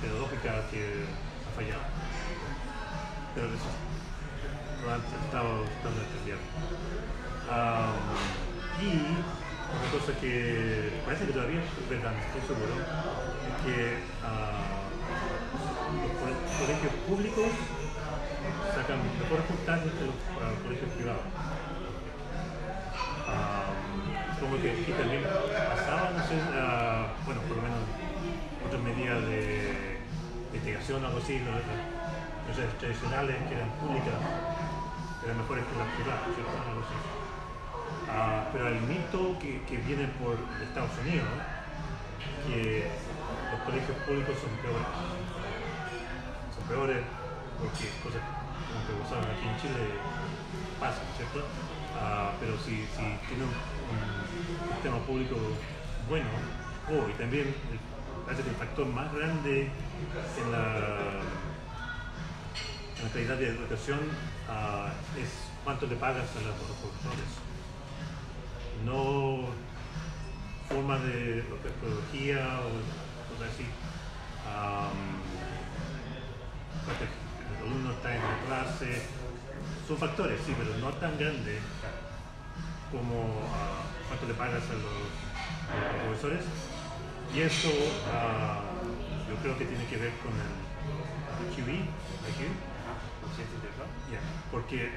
[0.00, 1.84] pedagógica que ha fallado.
[4.92, 6.38] Estado tratando de cambiar.
[7.48, 7.92] Ah,
[8.80, 9.24] y
[9.72, 12.74] otra cosa que parece que todavía es verdad, no estoy seguro,
[13.48, 14.88] es que ah,
[16.02, 17.52] los co- colegios públicos
[18.74, 21.24] sacan mejores puntajes que los ah, colegios privados.
[24.40, 25.22] Como que aquí también
[25.68, 26.36] pasaba, no sé,
[27.24, 27.80] bueno, por lo menos
[28.66, 29.96] otras medidas de
[30.52, 31.52] investigación o algo así, ¿no?
[31.52, 34.14] las las tradicionales que eran públicas
[35.24, 37.24] eran mejores que las privadas, ¿cierto?
[38.10, 41.26] Ah, pero el mito que, que viene por Estados Unidos,
[42.46, 42.86] que
[43.50, 44.86] los colegios públicos son peores.
[46.54, 47.02] Son peores
[47.58, 48.22] porque cosas
[48.68, 49.82] como que pasaron aquí en Chile
[50.78, 51.40] pasan, ¿cierto?
[51.96, 53.54] Ah, pero si, si tiene un,
[54.74, 55.36] sistema público
[56.08, 56.26] bueno,
[56.90, 57.54] oh, y también
[58.28, 61.20] el, el factor más grande en la,
[63.04, 64.00] la calidad de educación
[64.48, 65.28] ah, es
[65.62, 67.30] cuánto le pagas a los profesores
[68.84, 69.48] no
[70.68, 73.66] formas de metodología o cosas así.
[76.84, 79.02] Cuánto el alumno está en la clase.
[79.86, 81.60] Son factores, sí, pero no tan grandes
[82.90, 86.44] como ah, cuánto le pagas a los, profesores.
[87.34, 87.70] Y eso
[88.12, 88.60] ah,
[89.28, 92.73] yo creo que tiene que ver con el QE, IQ.
[93.34, 93.88] Ah, conciencia intelectual.
[94.10, 94.20] Ya,
[94.50, 94.90] porque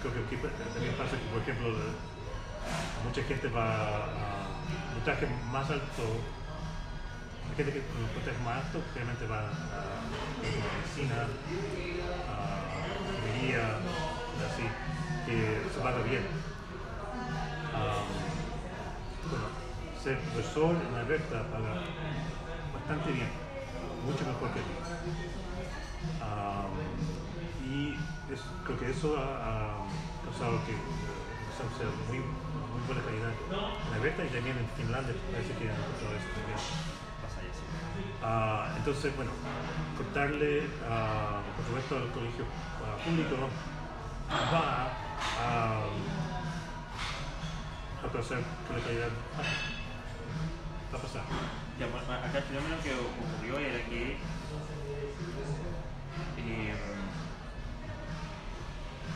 [0.00, 0.36] creo que aquí
[0.72, 1.68] también pasa que, por ejemplo,
[3.04, 6.04] mucha gente va a puntaje más alto,
[7.50, 10.00] la gente que con los puntajes más altos realmente va a,
[10.40, 11.28] medicina,
[12.28, 12.40] a
[13.20, 13.76] ingeniería,
[14.48, 14.64] así,
[15.26, 16.24] que se paga bien.
[17.76, 18.08] Am,
[19.28, 19.46] bueno,
[20.02, 21.76] ser profesor en la recta paga
[22.72, 23.28] bastante bien,
[24.06, 25.39] mucho mejor que aquí.
[26.30, 26.70] Am,
[27.58, 27.94] y
[28.32, 29.86] es- creo que eso ha, ha
[30.24, 30.78] causado que eh,
[31.40, 33.32] empezamos a ser muy, muy buena calidad
[33.86, 36.58] en la beta y también en Finlandia parece que han encontrado eso también.
[37.22, 37.66] Pasa ya, sí.
[38.22, 39.32] Ah, entonces, bueno,
[39.96, 42.44] cortarle, ah, por supuesto, al colegio
[42.80, 43.36] ah, público
[44.52, 44.96] va
[45.36, 45.90] a,
[48.02, 49.56] a causar que la calidad baje.
[50.92, 51.24] va a pasar.
[51.78, 54.18] Ya, acá el fenómeno que ocurrió era que
[56.50, 56.74] eh,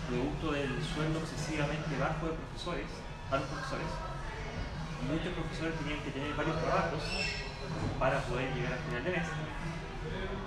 [0.08, 2.86] producto del sueldo excesivamente bajo de profesores,
[3.30, 3.90] a los profesores,
[5.10, 7.02] muchos profesores tenían que tener varios trabajos
[7.98, 9.26] para poder llegar al final de mes.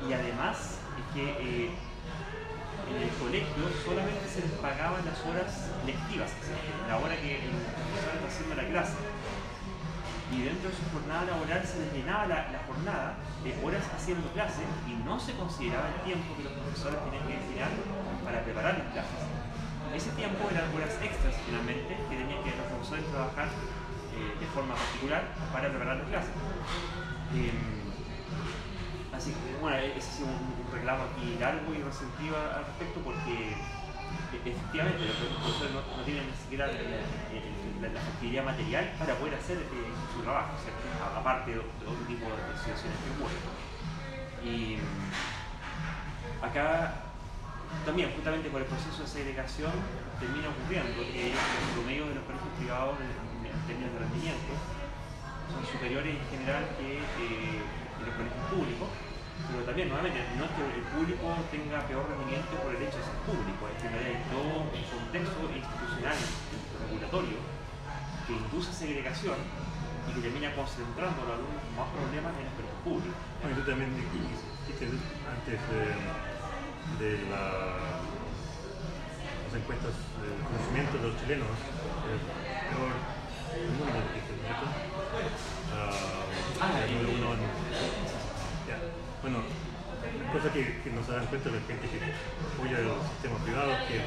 [0.08, 1.72] Y además es que eh,
[2.88, 6.32] en el colegio solamente se les pagaban las horas lectivas,
[6.88, 9.17] la hora que el profesor está haciendo la clase
[10.32, 14.94] y dentro de su jornada laboral se les la, jornada de horas haciendo clase y
[15.08, 17.72] no se consideraba el tiempo que los profesores tenían que destinar
[18.24, 19.24] para preparar las clases.
[19.96, 24.76] Ese tiempo eran horas extras finalmente que tenían que los profesores trabajar eh, de forma
[24.76, 25.24] particular
[25.54, 26.36] para preparar las clases.
[27.32, 27.88] Em,
[29.16, 33.00] así que bueno, ese ha sido un, un reclamo aquí largo y resentido al respecto
[33.00, 33.56] porque
[34.34, 39.58] efectivamente los profesores no, tienen ni siquiera la, la- la factibilidad material para poder hacer
[39.58, 40.82] eh, su trabajo, ¿cierto?
[41.04, 43.44] A- aparte de, otro tipo de situaciones que ocurren.
[44.44, 46.94] Y mm, acá
[47.86, 49.72] también, justamente por el proceso de segregación,
[50.20, 53.28] termina ocurriendo que los promedios de los colegios privados en,
[53.68, 54.54] términos de rendimiento
[55.52, 57.64] son superiores en general que eh,
[58.06, 58.88] los colegios públicos,
[59.52, 63.06] pero también, nuevamente, no es que el público tenga peor rendimiento por el hecho de
[63.06, 66.18] ser público, es que hay todo un contexto institucional,
[66.88, 67.38] regulatorio,
[68.28, 69.38] que induce segregación
[70.08, 73.18] y que termina concentrando a los alumnos con más problemas en los colegios públicos.
[73.40, 75.84] Bueno, y tú también dijiste antes de,
[77.00, 78.04] de la-
[79.48, 82.20] las encuestas de conocimiento de los chilenos, el
[82.68, 82.92] peor
[83.56, 84.68] del mundo, dijiste, ¿cierto?
[85.72, 87.42] Ah, el número uno en...
[89.22, 89.40] Bueno,
[90.32, 92.00] cosa que, que nos dan cuenta la gente que
[92.54, 94.02] apoya el sistema privado es que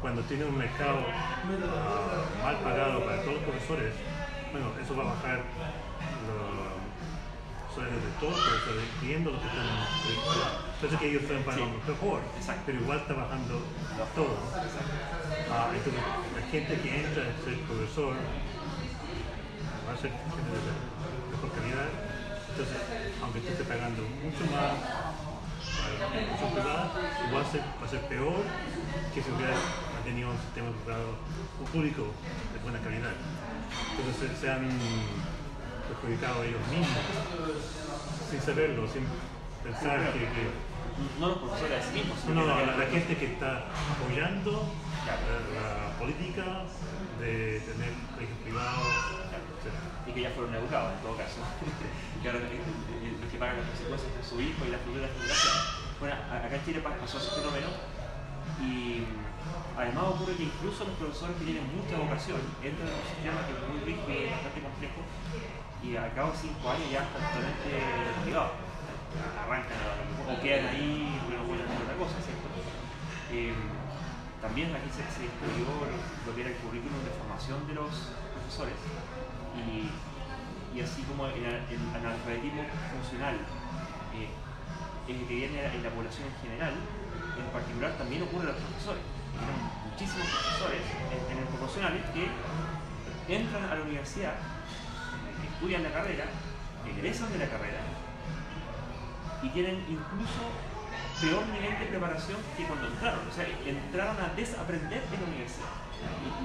[0.00, 3.94] cuando tiene un mercado ah, mal pagado para todos los profesores,
[4.52, 5.40] bueno, eso va a bajar
[6.28, 10.54] los sueldos de todos los profesores, incluyendo los que están en privado.
[10.74, 12.62] Entonces que ellos están pagando mejor, Exacto.
[12.66, 13.54] pero igual está bajando
[14.14, 14.36] todo.
[15.50, 16.02] Ah, entonces
[16.36, 18.14] la gente que entra a ser profesor
[19.88, 20.72] va a ser gente de
[21.32, 21.88] mejor calidad.
[22.54, 22.78] Entonces,
[23.22, 24.72] aunque tú estés pagando mucho más
[26.14, 26.90] educación privada,
[27.26, 28.42] igual se- va a ser peor
[29.14, 29.54] que si hubiera
[30.04, 31.16] tenido un sistema privado
[31.60, 32.06] o público
[32.52, 33.14] de buena calidad.
[33.96, 34.68] Entonces se, se han
[35.88, 37.04] perjudicado ellos mismos
[38.30, 39.04] sin saberlo, sin
[39.62, 40.44] pensar que, que
[41.20, 43.64] No los profesores mismos, no, no, la, gente que está
[43.98, 44.64] apoyando
[45.04, 45.20] Claro.
[45.52, 46.44] la, la política
[47.20, 48.88] de tener colegios privados,
[50.06, 51.40] y que ya fueron educados en todo caso.
[52.24, 55.60] y ahora eh, que pagan las consecuencias de su hijo y las futuras generaciones.
[56.00, 57.68] Bueno, a- acá en Chile pa- pasó ese fenómeno
[58.64, 59.04] y
[59.76, 63.52] además ocurre que incluso los profesores que tienen mucha vocación entran en un sistema que
[63.52, 65.00] es muy rígido y bastante complejo
[65.84, 67.70] y a cabo de cinco años ya están totalmente
[68.24, 68.56] privados.
[69.36, 72.48] Arrancan a- o quedan ahí porque no pueden hacer otra cosa, ¿cierto?
[73.36, 73.52] Eh,
[74.40, 75.76] también aquí se, lo,
[76.24, 77.92] lo que era el currículum de formación de los
[78.32, 78.80] profesores
[79.60, 79.92] y,
[80.74, 83.36] y así como el, el analfabetismo funcional
[84.14, 84.28] eh,
[85.06, 89.02] es que viene en la población en general, en particular también ocurre a los profesores.
[89.34, 90.82] Tenemos muchísimos profesores
[91.14, 92.26] en, en el proporcionales que
[93.30, 96.26] entran a la universidad, eh, estudian la carrera,
[96.84, 97.80] egresan de la carrera
[99.42, 100.42] y tienen incluso
[101.20, 103.20] peor nivel de preparación que cuando entraron.
[103.28, 105.72] O sea, entraron a desaprender en la universidad.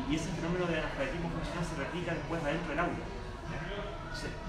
[0.07, 3.18] Y, ese fenómeno del analfabetismo funcional se replica después adentro del aula.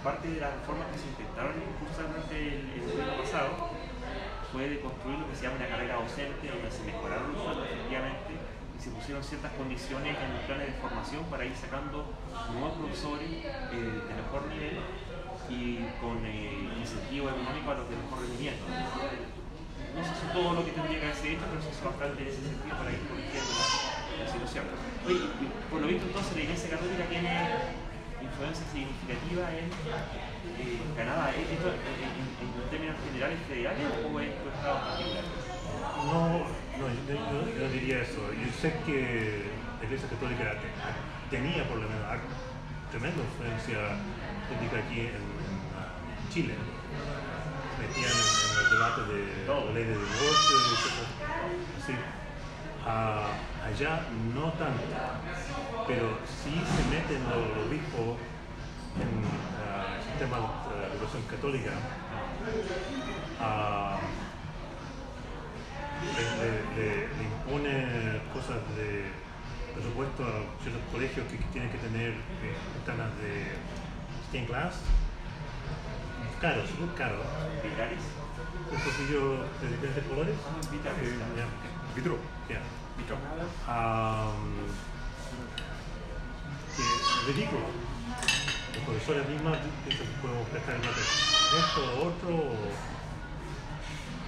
[0.02, 3.70] Parte de las reformas que se intentaron impulsar durante el, el pasado
[4.50, 7.68] fue de construir lo que se llama una carrera docente, donde se mejoraron los sueldos
[7.68, 12.08] efectivamente y se pusieron ciertas condiciones en los planes de formación para ir sacando
[12.50, 14.80] nuevos profesores eh, de mejor nivel
[15.52, 18.64] y con eh, incentivo económico a los de mejor rendimiento.
[18.64, 22.28] No sé si todo lo que tendría que haberse hecho, pero se hizo bastante en
[22.32, 24.64] ese sentido para ir corrigiendo la, la situación.
[25.04, 25.22] Oye,
[25.68, 27.30] por lo visto entonces la Iglesia Católica tiene
[28.41, 31.28] influencia significativa en eh, Canadá.
[31.36, 35.24] ¿Es ¿Esto en, en- en términos generales federales o es tu estado particular?
[36.09, 36.49] No,
[36.80, 38.24] no, yo, yo- yo no diría eso.
[38.32, 39.45] Yo sé que
[39.78, 42.01] la Iglesia Católica te- tenía por lo menos
[42.88, 43.76] tremenda influencia
[44.49, 46.55] política aquí en, en, ah, Chile.
[47.76, 51.09] Metían en, en los debates de la ley de divorcio y cosas
[52.93, 53.30] Ah,
[53.64, 54.03] allá
[54.34, 54.82] no tanto,
[55.86, 58.18] pero sí se meten los obispos
[58.99, 59.11] en
[59.62, 61.70] ah, el sistema de la educación católica.
[63.41, 63.97] Ah,
[66.03, 69.07] le, le- le- le impone cosas de
[69.72, 73.55] presupuesto a ciertos colegios que, que tienen que tener eh, ventanas de
[74.28, 74.74] stained glass
[76.41, 77.22] caros, muy caros,
[77.62, 78.01] ¿Vitales?
[78.72, 80.34] un poquillo de diferentes colores.
[80.43, 81.03] Ah, vitales.
[81.05, 81.47] Eh,
[81.95, 82.16] Vitro.
[83.66, 84.66] Am,
[86.76, 87.66] que ridículo.
[88.74, 92.30] Los profesores mismos piensan que podemos prestar el mate esto o otro,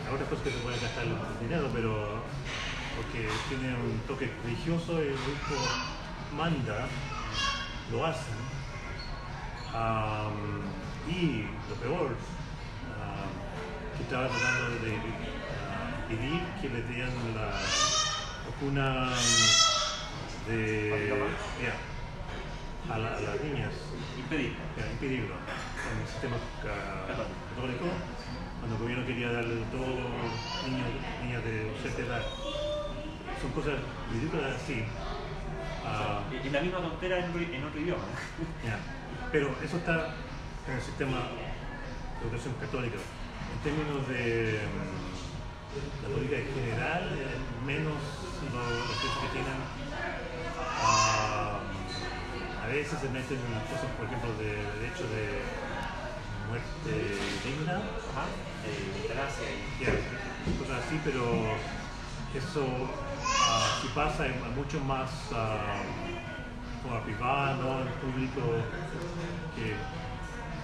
[0.09, 2.23] o otras cosas que se pueden gastar el dinero, pero
[2.97, 5.55] porque tiene un toque religioso y el grupo
[6.37, 6.89] manda,
[7.93, 8.43] lo hacen.
[11.09, 12.17] Y lo peor,
[12.99, 13.31] am,
[13.97, 17.49] que estaba tratando de impedir que le dieran la
[18.63, 19.11] vacuna
[20.49, 21.09] de
[21.61, 23.73] ya, a, la- a las niñas,
[24.19, 24.55] Impedir.
[24.93, 26.37] impedirlo en el sistema
[26.67, 27.85] católico,
[28.61, 29.87] cuando el gobierno quería darle todo
[30.67, 30.89] niños
[31.25, 32.23] niñas de cierta edad.
[33.41, 33.75] Son cosas
[34.13, 34.85] ridículas así.
[35.85, 38.05] Ah, Es la misma tontera en, otro- en otro idioma.
[39.33, 40.15] Pero eso está
[40.69, 42.97] en el sistema de educación católica.
[42.99, 47.11] En términos de mm, la política en general,
[47.67, 47.99] menos
[48.51, 49.55] los, que tienen,
[50.81, 51.61] ah,
[52.63, 55.43] a veces se meten en cosas, por ejemplo, de derecho de
[56.49, 58.27] muerte digna, Ajá.
[58.65, 61.57] Eh, eutanasia y- cosas así, pero
[62.35, 62.65] eso
[63.49, 65.83] ah, si pasa en mucho más ah,
[66.83, 68.41] como privada, no el público
[69.57, 69.77] que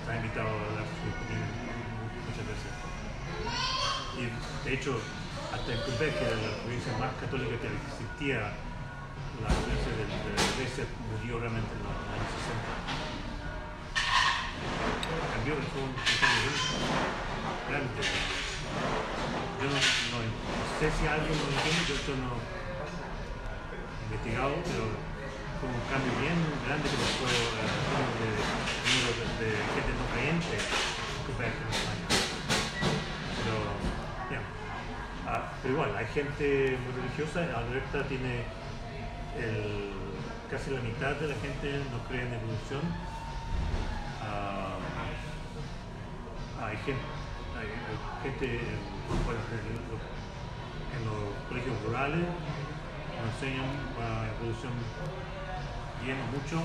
[0.00, 1.48] está invitado a dar su opinión
[2.26, 2.70] muchas veces.
[4.16, 5.00] Y de hecho,
[5.52, 8.52] hasta Quebec, que la provincia más católica que existía,
[9.40, 13.08] la provincia de, de murió realmente en los años 60.
[15.32, 16.52] Cambió, fue un cambio
[17.68, 18.02] grande.
[19.58, 19.80] Yo no,
[20.78, 24.84] sé si alguien lo entiende, yo no he investigado, pero
[25.58, 26.38] fue un cambio bien
[26.68, 28.28] grande que eh, en términos de
[28.86, 32.07] número de, de gente no creyente en Quebec en esos
[35.30, 38.48] Ah, pero igual, hay gente muy religiosa, Alberta tiene
[40.50, 42.80] casi la mitad de la gente no cree en evolución.
[44.24, 44.80] Ah,
[46.64, 47.04] hay gente,
[47.60, 47.68] hay,
[48.24, 48.80] gente, en,
[49.28, 53.68] bueno, en, los, colegios rurales nos enseñan
[54.40, 54.72] evolución
[56.04, 56.64] bien mucho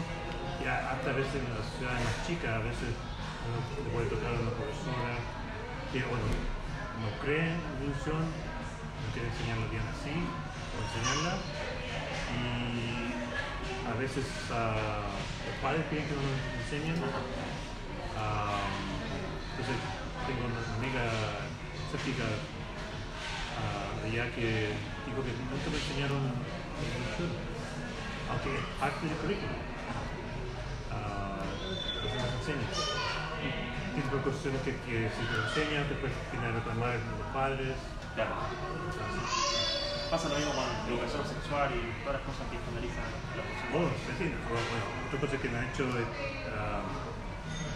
[0.64, 4.39] y hasta a veces en las ciudades más chicas, a veces le puede tocar a
[4.39, 5.20] una profesora
[5.91, 6.32] que, bueno,
[7.03, 8.24] no cree en evolución,
[9.12, 11.34] quiere enseñarla bien así, o enseñarla,
[12.32, 13.04] y
[13.84, 15.12] a veces ah,
[15.45, 16.24] los padres piden que nos
[16.64, 16.95] enseñen.
[18.18, 18.64] Ah,
[19.51, 19.76] entonces,
[20.28, 21.04] tengo una amiga
[21.86, 22.24] escéptica
[23.60, 24.72] ah, allá que
[25.06, 26.24] dijo que nunca me enseñaron
[26.80, 27.32] evolución,
[28.32, 29.60] aunque es parte del currículum.
[30.91, 32.72] Ah, entonces nos enseñan.
[33.93, 37.78] Tipo de cuestiones que, que si te después tienen que reclamar los padres.
[40.11, 43.74] Pasa lo mismo con educación sexual y todas las cosas que escandalizan a la persona.
[43.74, 43.89] Bueno,
[45.09, 46.05] otra cosa que me ha hecho es
[46.53, 46.86] ah,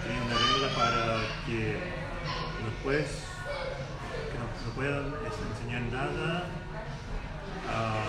[0.06, 1.82] tener una regla para que
[2.62, 3.26] no puedes
[4.38, 6.46] no, puedan enseñar nada
[7.74, 8.06] ah,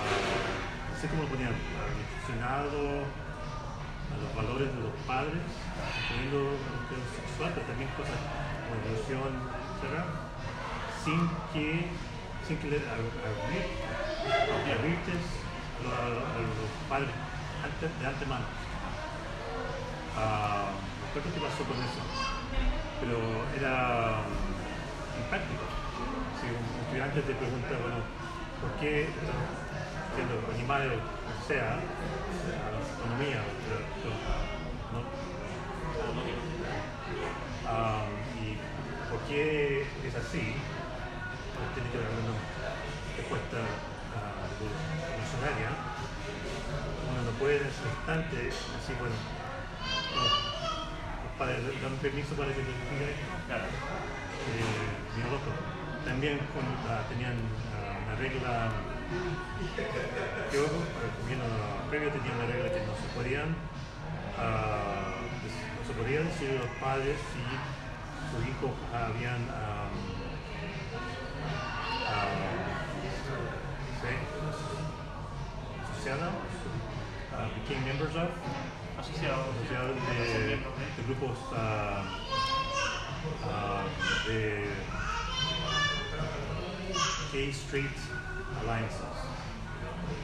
[0.93, 5.41] no sé cómo lo ponían relacionado a los valores de los padres
[6.05, 8.21] incluyendo educación sexual pero también cosas
[8.69, 9.33] como evolución
[9.81, 10.29] etc
[11.05, 11.89] sin que
[12.49, 13.13] sin que le abrir
[14.73, 15.23] abrirtes
[15.85, 17.13] a, a a los padres
[17.63, 18.47] antes, de antemano
[20.17, 20.73] Ah,
[21.07, 22.03] recuerdo qué pasó con eso,
[22.99, 23.21] pero
[23.55, 25.63] era um, impráctico.
[26.41, 28.03] Si un estudiante te pregunta, bueno,
[28.59, 29.07] ¿por qué
[30.17, 33.43] siendo animales, o sea, a la.
[37.71, 38.07] Ah,
[38.43, 38.59] y
[39.09, 40.55] por qué es así,
[41.75, 42.35] tiene que haber una
[43.17, 45.71] respuesta ah, revolucionaria.
[47.09, 52.63] Uno no puede en ese instante decir, bueno, no, los padres dan permiso para que
[52.63, 53.27] te diga esto.
[53.47, 53.67] Claro.
[53.67, 54.99] Eh.
[56.05, 56.41] También
[56.89, 57.37] ah, tenían
[57.75, 58.71] ah, una regla,
[60.53, 61.45] yo eh, comiendo
[61.91, 63.55] previo tenía una regla que no se podían,
[64.39, 67.45] ah, no se podía decir los padres si
[68.31, 69.43] sus hijos habían
[72.09, 72.29] ah,
[75.93, 76.31] asociado,
[77.35, 78.31] ah, became members of,
[78.99, 79.43] Asociado.
[79.55, 82.03] asociados Ser de, de- grupos ah,
[83.45, 83.83] ah,
[84.27, 84.67] de
[87.33, 87.97] gay straight
[88.61, 89.19] alliances.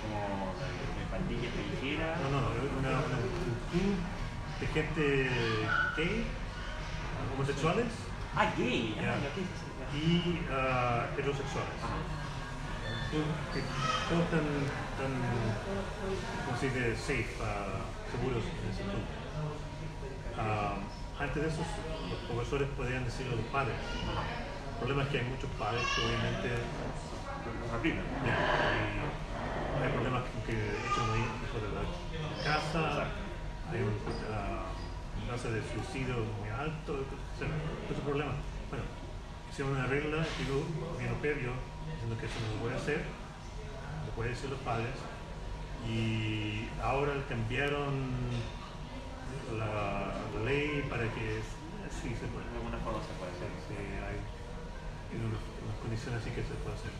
[0.02, 0.54] Como
[0.98, 2.20] de pandillas callejeras.
[2.20, 2.38] No, no,
[2.78, 3.96] una, una, un club
[4.60, 5.30] de gente
[5.96, 6.26] gay,
[7.34, 7.86] homosexuales
[8.36, 8.96] Ah, gay.
[9.00, 9.12] Ya.
[9.14, 9.18] Ah.
[9.94, 11.78] Y ah, heterosexuales.
[13.14, 13.62] Que
[14.10, 14.42] todos están,
[14.98, 15.12] tan,
[16.46, 16.96] ¿cómo se dice?
[16.96, 19.06] Safe, ah, seguros en ese club.
[20.36, 20.74] Ah,
[21.20, 21.62] antes de eso,
[22.10, 23.76] los profesores podían decirlo a los padres.
[23.78, 27.90] El problema es que hay muchos padres que obviamente Los y
[29.82, 31.84] hay problemas con que echan a los hijos de la
[32.42, 33.06] casa,
[33.70, 33.94] hay un
[35.24, 37.48] un tasa de suicidio muy alto, etc.
[37.90, 38.32] Ese problema.
[39.54, 40.66] Hicieron una regla que yo
[40.98, 41.52] vino previo
[41.86, 43.06] diciendo que eso no se puede hacer,
[44.04, 44.90] lo pueden decir los padres,
[45.86, 48.10] y ahora cambiaron
[49.54, 51.38] la, la ley para que
[51.86, 52.50] sí se puede.
[52.50, 53.46] De alguna forma se puede hacer.
[53.70, 54.18] Sí, hay
[55.14, 56.90] en unas, unas condiciones así que se puede hacer.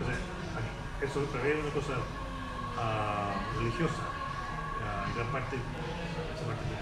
[0.00, 0.16] Entonces,
[1.04, 1.92] eso prevé una cosa
[2.80, 6.77] ah, religiosa, en gran parte, esa parte religiosa.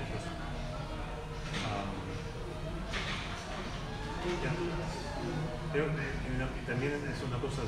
[6.66, 7.62] También es una cosa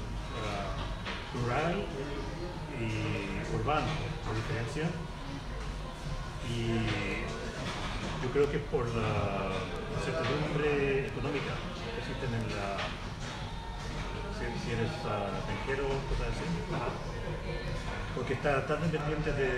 [1.34, 1.84] rural
[2.80, 3.86] y urbana,
[4.24, 4.90] por diferencia.
[6.50, 7.22] Y
[8.24, 9.52] yo creo que por la
[9.98, 11.54] incertidumbre económica
[11.94, 12.90] que existen en la.
[14.38, 16.46] Si, eres ah, extranjero, cosas así.
[18.14, 19.48] Porque está tan dependiente de,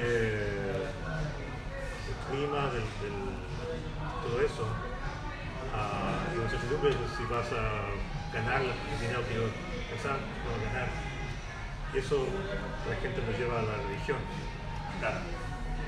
[2.05, 3.41] del clima, del, del-
[4.23, 4.89] todo eso.
[7.16, 7.91] Si vas a
[8.33, 9.45] ganar el dinero que yo
[10.07, 10.89] a ganar.
[11.93, 12.26] Y eso
[12.89, 14.18] la gente lo lleva a la religión.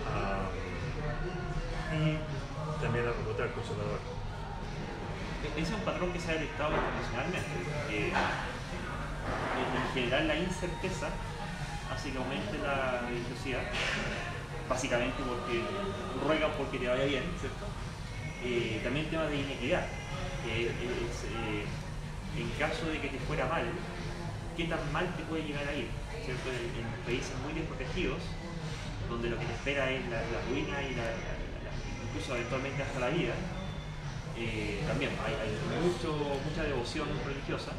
[0.07, 0.49] Ah,
[1.95, 2.19] y
[2.83, 4.01] también a votar conservador.
[5.45, 7.53] E- Ese es un patrón que se ha detectado internacionalmente.
[7.89, 8.13] en
[9.63, 11.09] en general la incerteza
[11.95, 13.63] hace que aumente la religiosidad,
[14.69, 15.63] básicamente porque
[16.27, 17.25] ruegan porque te vaya bien.
[18.45, 19.87] Eh, también temas de inequidad,
[20.49, 20.71] eh,
[22.37, 23.65] en caso de que te fuera mal,
[24.57, 25.87] ¿qué tan mal te puede llegar a ir?
[26.23, 28.23] En, países muy desprotegidos,
[29.09, 31.07] donde lo que te espera es la, la ruina y la,
[32.09, 33.35] incluso eventualmente hasta la vida,
[34.37, 35.37] eh, también hay,
[35.85, 36.13] mucho,
[36.45, 37.73] mucha devoción religiosa,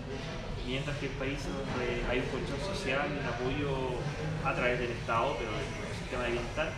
[0.66, 3.99] mientras que en países donde hay un colchón social un apoyo
[4.45, 6.72] a través del Estado, pero del sistema de bienestar,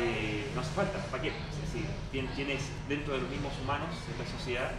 [0.00, 1.28] eh, no hace falta, ¿para qué?
[1.28, 4.70] Es decir, tienes dentro de los mismos humanos, en la sociedad,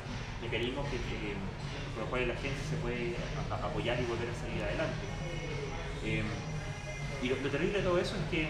[0.42, 3.16] mecanismos por los cuales la gente se puede
[3.52, 5.04] apoyar y volver a salir adelante.
[6.06, 6.24] Eh,
[7.22, 8.50] y lo, terrible de todo eso es que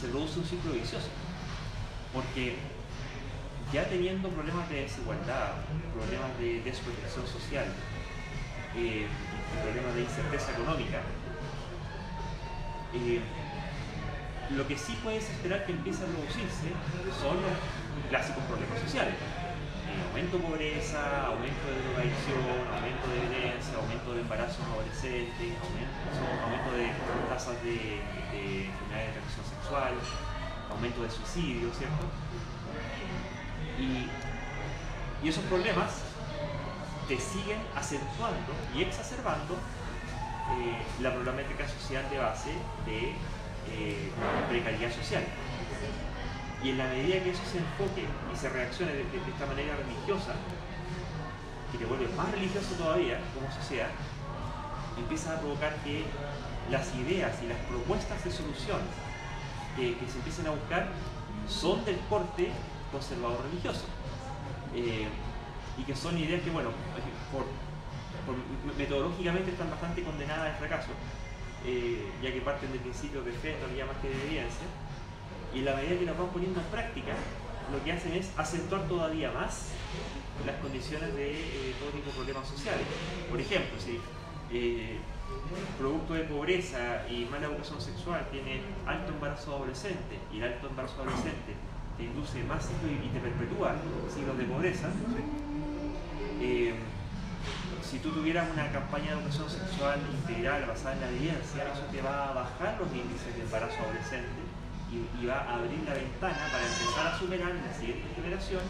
[0.00, 1.08] se produce un ciclo vicioso,
[2.12, 2.54] porque
[3.72, 7.66] ya teniendo problemas de desigualdad, problemas de desprotección social,
[8.76, 9.06] eh,
[9.64, 11.00] problemas de incerteza económica,
[12.94, 13.20] eh,
[14.50, 16.70] lo que sí puedes esperar que empiece a producirse
[17.20, 17.54] son los
[18.08, 19.14] clásicos problemas sociales.
[19.16, 26.70] Eh, aumento de pobreza, aumento de drogadicción, aumento de violencia, aumento de embarazos adolescentes, aumento,
[26.76, 26.86] de
[27.28, 29.94] tasas de, de enfermedades de transmisión sexual,
[30.70, 32.06] aumento de suicidio, ¿cierto?
[33.78, 34.08] Y,
[35.26, 36.02] esos problemas
[37.08, 42.50] te siguen acentuando y exacerbando eh, la problemática social de base
[42.86, 43.12] de
[43.72, 44.10] eh,
[44.48, 45.24] precariedad social.
[46.62, 50.34] Y en la medida que eso se enfoque y se reaccione de, esta manera religiosa,
[51.70, 53.90] que te vuelve más religioso todavía como sociedad,
[54.96, 56.04] empieza a provocar que
[56.70, 58.80] las ideas y las propuestas de solución
[59.76, 60.88] que se empiecen a buscar
[61.46, 62.50] son del corte
[62.90, 63.84] conservador religioso.
[64.74, 65.06] Eh,
[65.78, 66.70] y que son ideas que, bueno,
[68.76, 70.88] metodológicamente están bastante condenadas al fracaso,
[71.66, 74.66] eh, ya que parten de principios de fe, en realidad más que de evidencia,
[75.54, 77.12] y la medida que las van poniendo en práctica,
[77.72, 79.70] lo que hacen es acentuar todavía más
[80.46, 82.86] las condiciones de eh, todo tipo de problemas sociales.
[83.28, 83.98] Por ejemplo, si
[85.78, 91.02] producto de pobreza y mala educación sexual tiene alto embarazo adolescente y el alto embarazo
[91.02, 91.54] adolescente
[91.96, 93.74] te induce más y te perpetúa
[94.14, 94.88] siglos de pobreza.
[96.40, 96.74] Eh,
[97.86, 102.02] si tú tuvieras una campaña de educación sexual integral basada en la evidencia, eso te
[102.02, 104.42] va a bajar los índices de embarazo adolescente
[104.90, 108.62] y, va a abrir la ventana para empezar a superar en la siguiente generación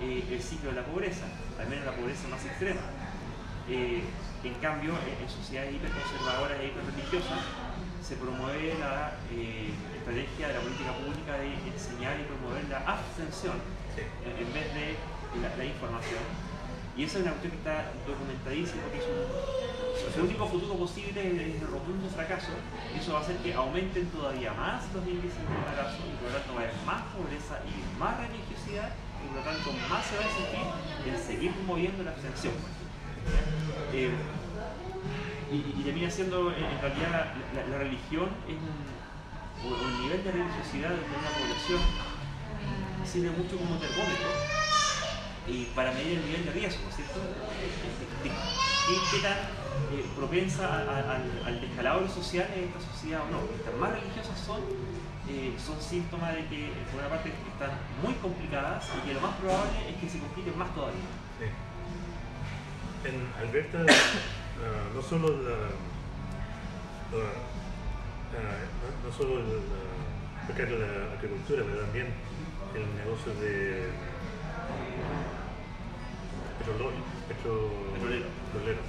[0.00, 1.26] eh, el ciclo de la pobreza,
[1.58, 2.82] al menos la pobreza más extrema.
[3.68, 4.02] Eh,
[4.44, 7.42] en cambio, en, sociedades hiperconservadoras e hiperreligiosas
[8.02, 9.16] se promueve la
[9.96, 13.56] estrategia de la política pública de enseñar y promover la abstención
[13.96, 14.94] en, vez de
[15.40, 16.43] la, información.
[16.96, 21.20] Y esa es una cuestión que está documentadísima, que es un, el único futuro posible
[21.26, 22.52] es el rotundo fracaso,
[22.94, 26.30] y eso va a hacer que aumenten todavía más los índices de embarazo y por
[26.30, 30.06] lo tanto va a haber más pobreza y más religiosidad y por lo tanto más
[30.06, 30.66] se va a sentir
[31.10, 32.54] en seguir promoviendo la abstención.
[33.92, 34.10] Eh,
[35.50, 38.86] y, termina siendo en realidad la, religión es un,
[39.66, 41.80] o el nivel de religiosidad de una población.
[43.04, 44.63] Sirve mucho como termómetro
[45.46, 47.20] y para medir el nivel de riesgo, ¿cierto?
[48.22, 49.38] ¿Qué, tan
[49.92, 50.84] eh, propensa
[51.44, 53.40] al, descalabro social en esta sociedad o no?
[53.54, 54.60] Estas más religiosas son,
[55.28, 59.36] eh, son síntomas de que, por una parte, están muy complicadas y que lo más
[59.36, 61.00] probable es que se compliquen más todavía.
[63.04, 65.56] En Alberta, uh, no solo la,
[67.12, 67.28] la
[69.04, 72.06] no, solo de la agricultura, pero también
[72.74, 73.88] el negocio de
[76.58, 76.90] petróleo,
[77.28, 78.80] petro, petrolero.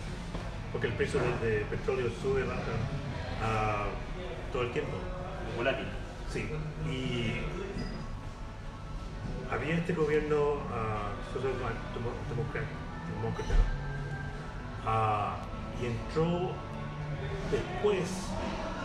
[0.71, 3.85] Porque el precio de, petróleo sube, baja
[4.51, 4.97] todo el tiempo.
[5.57, 5.87] Volátil.
[6.31, 6.49] Sí.
[6.89, 7.41] Y
[9.51, 10.57] había este gobierno uh,
[14.85, 16.51] uh, y entró
[17.51, 18.09] después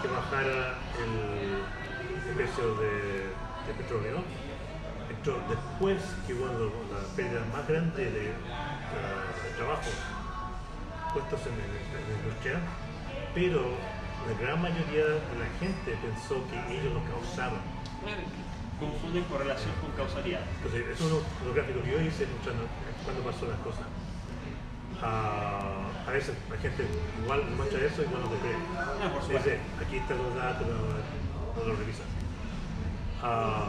[0.02, 3.30] que bajara el, precio de,
[3.76, 4.22] petróleo.
[5.20, 8.32] Después que hubo la pérdida más grande de,
[9.54, 9.92] trabajos
[11.12, 12.60] puestos en, la industria,
[13.34, 17.60] pero la gran mayoría de la gente pensó que ellos lo causaban.
[18.80, 20.40] Confunden correlación con causalidad.
[20.56, 21.12] Entonces, eso es
[21.44, 22.64] los gráficos que yo hice mostrando
[23.04, 23.84] cuando pasó las cosas.
[25.02, 26.86] Ah, a veces la gente
[27.22, 28.56] igual muestra eso y no te cree.
[28.72, 32.08] Ah, por Dice, aquí están los datos, no, lo revisas.
[33.22, 33.68] Ah,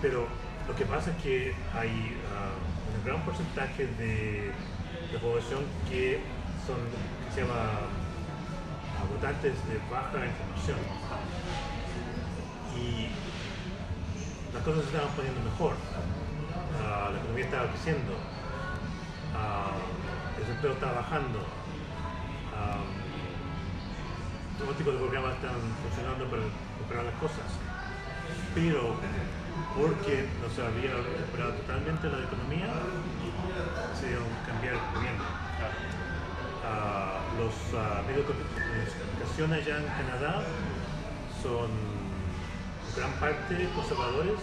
[0.00, 0.26] pero
[0.68, 2.16] lo que pasa es que hay
[2.96, 4.52] un gran porcentaje de
[5.12, 6.20] la población que
[6.66, 6.78] son,
[7.26, 7.88] que se llama
[9.10, 10.78] votantes de baja información.
[12.76, 13.08] Y
[14.54, 15.74] las cosas se estaban poniendo mejor.
[16.80, 18.12] la economía estaba creciendo
[20.36, 21.38] el desempleo está bajando.
[24.58, 26.42] todo tipo de programas están funcionando para
[26.80, 27.48] mejorar las cosas.
[28.54, 28.96] pero
[29.76, 32.68] porque no se había recuperado totalmente la economía,
[33.98, 35.24] se dio cambiar el gobierno.
[36.64, 40.42] Ah, los ah, medios de comunicación allá en Canadá
[41.42, 41.70] son
[42.96, 44.40] gran parte conservadores.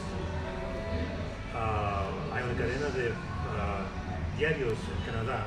[1.56, 2.04] Ah,
[2.34, 3.14] hay una cadena de
[4.38, 5.46] diarios en Canadá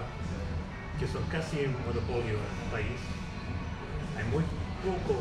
[0.98, 3.00] que son casi un monopolio en el país.
[4.16, 4.44] Hay muy
[4.84, 5.18] pocos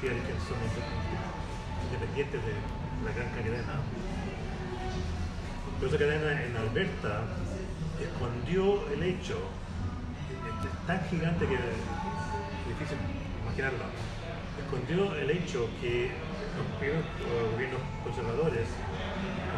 [0.00, 0.86] diarios que son inde-
[1.90, 2.52] independientes de
[3.06, 3.80] la cadena.
[5.78, 7.22] Pero esa cadena en Alberta
[8.00, 9.38] escondió el hecho,
[10.86, 11.60] tan gigante que es
[12.68, 12.98] difícil
[13.42, 13.84] imaginarlo,
[14.58, 16.10] escondió el hecho que
[16.56, 17.02] los eh,
[17.52, 18.68] gobiernos conservadores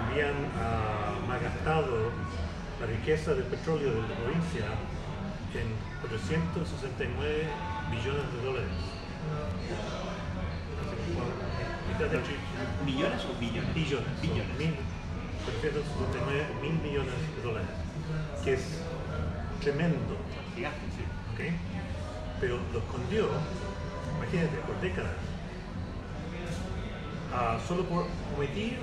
[0.05, 2.11] habían ah, malgastado
[2.81, 4.67] la riqueza del petróleo de la provincia
[5.55, 5.69] en
[6.03, 7.47] 469
[7.91, 8.99] billones de dólares.
[11.99, 13.75] ¿Millones o billones?
[13.75, 14.57] billones, Billones.
[14.57, 14.75] mil,
[15.45, 17.69] 469 mil millones de dólares,
[18.45, 18.63] que es
[19.61, 20.17] tremendo,
[20.55, 21.03] Gigante, sí.
[21.35, 21.53] ¿ok?
[22.41, 23.29] Pero lo escondió,
[24.17, 25.11] imagínate, por décadas,
[27.35, 28.79] ah, solo por omitir,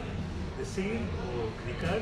[0.60, 2.02] decir o criticar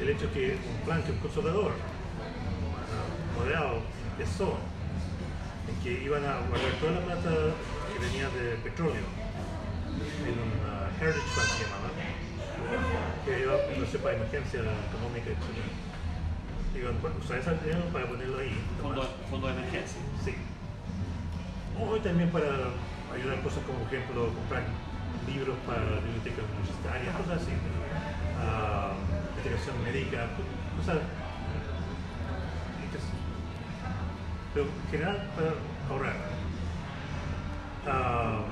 [0.00, 4.58] el hecho que un plan que un conservador ah, moderado empezó,
[5.68, 7.30] en que iban a guardar toda la plata
[7.92, 9.28] que venía de petróleo
[10.26, 11.90] en un ah, Heritage Fund se llamaba,
[13.24, 15.42] que iba no sé, para emergencia económica, etc.
[16.76, 18.54] Iban a usar ese dinero para ponerlo ahí.
[18.80, 20.00] Fondo, de emergencia.
[20.24, 20.34] Sí.
[21.78, 22.74] O también para
[23.14, 24.62] ayudar cosas como, por ejemplo, comprar
[25.26, 27.52] libros para bibliotecas universitarias, cosas así.
[28.38, 28.92] Ah,
[29.34, 30.26] investigación médica,
[30.78, 30.98] cosas.
[34.54, 35.52] Pero en general para
[35.90, 36.16] ahorrar.
[37.86, 38.42] Ah,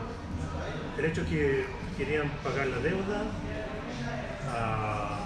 [0.99, 1.67] el hecho que
[1.97, 3.23] querían pagar la deuda
[4.49, 5.19] ah,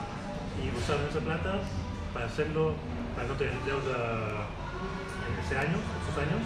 [0.62, 1.60] y usaron esa plata
[2.12, 2.74] para hacerlo,
[3.14, 4.46] para no tener deuda
[5.26, 6.42] en ese año, esos años,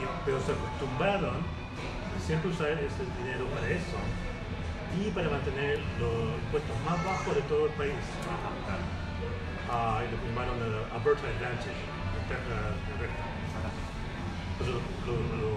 [0.00, 3.98] y- pero se acostumbraron a siempre usar ese dinero para eso
[4.98, 7.94] y para mantener los impuestos más bajos de todo el país.
[9.70, 11.80] Ah, y lo llamaron el Alberta Advantage.
[14.52, 14.76] Entonces,
[15.06, 15.50] lo, lo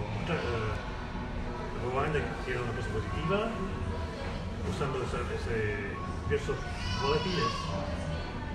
[1.86, 3.46] de que era una cosa positiva,
[4.66, 5.94] usando ese-
[6.26, 6.58] diversos
[7.02, 7.46] volátiles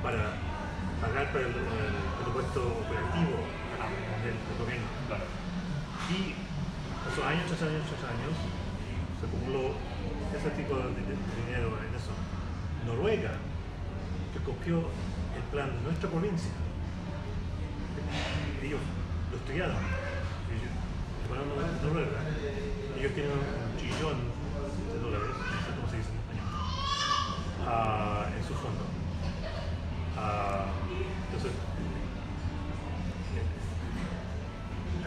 [0.02, 0.34] para
[1.00, 1.54] pagar para el,
[2.18, 3.38] presupuesto operativo
[4.26, 4.90] del, del gobierno.
[6.10, 6.34] Y
[7.06, 8.34] pasó años tras años tras años,
[9.22, 9.78] se acumuló
[10.34, 10.90] ese tipo de,
[11.46, 12.10] dinero en eso.
[12.84, 13.30] Noruega,
[14.34, 14.90] que copió
[15.38, 16.50] el plan de nuestra provincia,
[18.60, 18.80] ellos
[19.30, 19.76] lo estudiaron.
[21.30, 22.18] Hablando de Noruega,
[23.00, 24.16] ellos tienen un trillón
[24.92, 26.52] de dólares, no sé cómo se dice en español,
[27.66, 28.84] ah, en su fondo.
[30.20, 30.66] Ah,
[31.32, 31.52] entonces,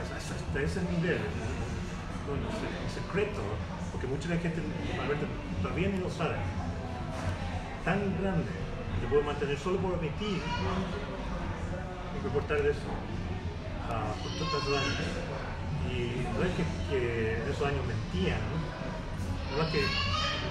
[0.01, 1.19] hasta, hasta- ese nivel,
[2.27, 3.41] bueno, en secreto,
[3.91, 4.61] porque mucha de la gente
[5.61, 6.35] todavía ni lo sabe,
[7.85, 12.89] tan grande que se puede mantener solo por omitir y reportar eso
[13.91, 15.32] ah, por tantos años.
[15.89, 18.39] Y no es que, que en esos años mentían,
[19.55, 19.87] no es que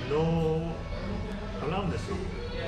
[0.08, 0.76] no
[1.60, 2.16] hablaban de eso.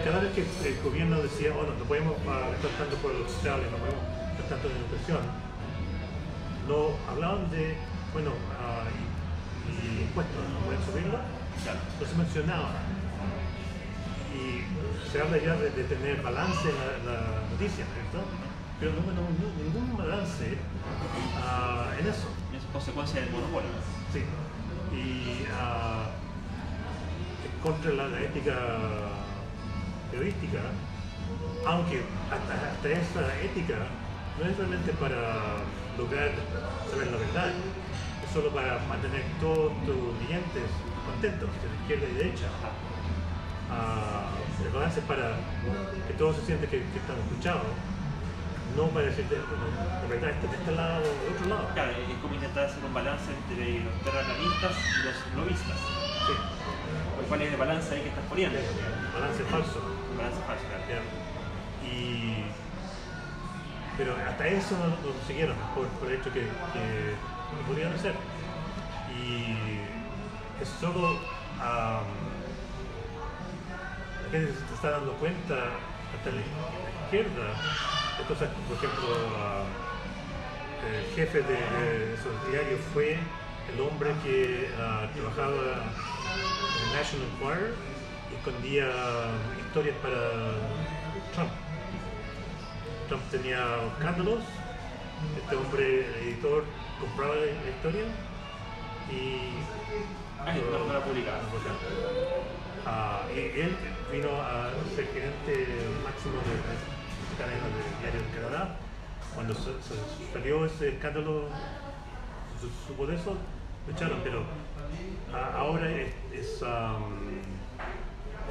[0.04, 3.66] Cada vez que el gobierno decía, oh, no, no podemos gastar tanto por los sociales,
[3.70, 4.02] no podemos
[4.38, 5.20] gastar tanto en educación,
[6.68, 7.76] no hablaban de,
[8.12, 11.18] bueno, ah, y, y impuestos, ¿no pueden subirlo?
[12.00, 12.72] No se mencionaba.
[14.34, 14.64] Y
[15.10, 18.24] se habla ya de, de tener balance en la, la noticia, ¿cierto?
[18.80, 20.58] Pero no, no, no- ningún balance
[21.36, 22.28] ah, en eso.
[22.74, 23.70] Consecuencia del monopolio.
[24.12, 24.24] Sí.
[24.92, 25.46] Y
[27.46, 28.54] es contra la, la ética
[30.10, 30.58] periodística,
[31.66, 32.02] aunque
[32.34, 33.86] hasta, hasta esa ética
[34.38, 35.62] no es realmente para
[35.96, 36.30] lograr
[36.90, 37.52] saber la verdad,
[38.24, 40.66] es solo para mantener todos tus clientes
[41.06, 42.48] contentos, de izquierda y derecha.
[43.70, 44.30] Ah,
[44.66, 45.36] el balance es para
[46.08, 47.70] que todos se sienten que, que están escuchados,
[48.76, 51.68] no para decirte, la verdad está de este lado o de otro lado.
[51.74, 55.78] Claro, es como intentar hacer un balance entre los terraplanistas y los lobistas.
[56.26, 56.34] Sí.
[57.28, 58.58] ¿Cuál es el balance ahí que estás poniendo?
[59.14, 59.78] balance falso.
[60.10, 61.02] Un balance falso, claro.
[61.84, 62.44] Y,
[63.96, 67.14] pero hasta eso no lo consiguieron por, por el hecho que, que
[67.54, 68.14] no podían hacer.
[69.14, 69.56] Y
[70.60, 71.18] es solo
[71.60, 72.04] am,
[74.24, 75.54] la gente se está dando cuenta
[76.14, 76.40] hasta la
[77.04, 77.54] izquierda
[78.22, 79.08] cosas, por ejemplo,
[80.86, 83.18] el jefe de, de esos diarios fue
[83.72, 87.74] el hombre que ah, trabajaba el National Enquirer
[88.36, 88.86] escondía
[89.66, 90.18] historias para
[91.34, 91.50] Trump.
[93.08, 93.60] Trump tenía
[93.98, 94.40] escándalos,
[95.36, 96.64] este hombre, el editor,
[97.00, 98.04] compraba la historia
[99.10, 99.62] y
[100.46, 101.38] Ah, no, no la publicaba.
[101.42, 101.78] no publicaba.
[102.86, 103.74] Ah, y él
[104.12, 106.93] vino a ser gerente máximo de
[107.36, 108.76] cadena de Diario de Canadá.
[109.34, 109.70] Cuando se,
[110.32, 111.48] salió ese escándalo,
[112.60, 113.36] se supo de eso,
[113.86, 114.42] lo pero
[115.56, 116.68] ahora es, es um,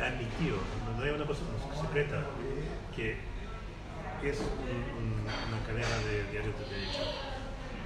[0.01, 0.57] admitido,
[0.97, 1.41] no, hay una cosa
[1.81, 2.19] secreta,
[2.95, 3.15] que
[4.23, 7.03] es un- un- una cadena de diarios de derecha.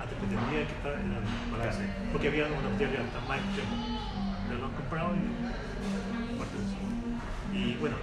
[0.02, 3.40] Antes pretendía que esta- eran balance, porque había unos diarios hasta más
[4.48, 6.78] pero lo han comprado y parte de eso.
[7.54, 7.96] Y bueno,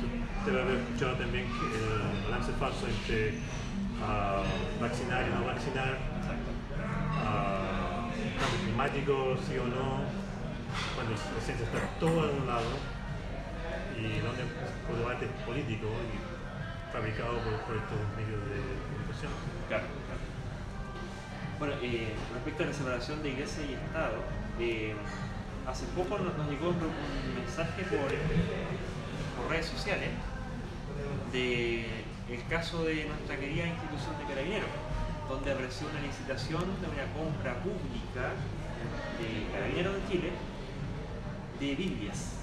[0.00, 0.06] tú
[0.50, 3.38] debes haber escuchado también que el balance falso entre
[4.02, 4.42] ah,
[4.80, 5.96] vacinar y no vacinar,
[7.24, 10.04] ah, cambio climático, sí o no,
[10.94, 12.68] cuando la ciencia está todo a un lado
[13.96, 14.44] y donde
[14.86, 19.32] por debate político y fabricado por, por estos medios de comunicación.
[19.68, 20.24] Claro, claro.
[21.58, 24.20] Bueno, eh, respecto a la separación de iglesia y Estado,
[24.60, 24.94] eh,
[25.66, 28.12] hace poco nos, nos llegó un mensaje por,
[29.36, 30.10] por redes sociales
[31.32, 34.68] de el caso de nuestra querida institución de carabineros,
[35.28, 38.36] donde apareció una licitación de una compra pública
[39.16, 40.30] de carabineros de Chile
[41.60, 42.34] de Biblias.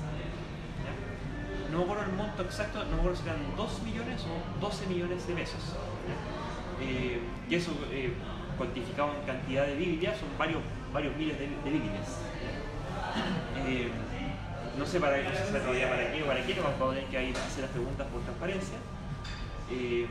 [1.71, 4.87] No me acuerdo el monto exacto, no me acuerdo si eran 2 millones o 12
[4.87, 5.75] millones de pesos.
[6.81, 7.19] Eh,
[7.49, 8.13] y eso eh,
[8.57, 10.61] cuantificado en cantidad de Biblias son varios,
[10.93, 12.19] varios miles de, Biblias.
[13.67, 13.89] Eh,
[14.77, 17.63] no sé para, no sé para qué o para qué, vamos a tener que hacer
[17.63, 18.77] las preguntas por transparencia.
[19.71, 20.07] Eh,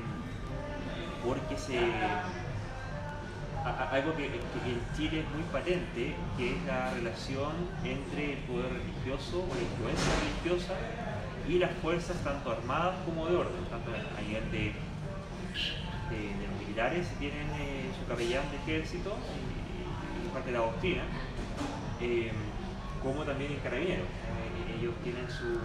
[1.24, 1.78] porque se
[3.90, 7.52] algo que, que en Chile es muy patente, que es la relación
[7.82, 10.74] entre el poder religioso o la influencia religiosa
[11.48, 14.72] y las fuerzas tanto armadas como de orden, tanto a nivel de,
[16.12, 21.02] de, los militares tienen eh, su capellán de ejército y, parte de la doctrina,
[22.02, 22.32] eh,
[23.02, 24.04] como también en carabineros.
[24.04, 25.56] Eh, ellos tienen su,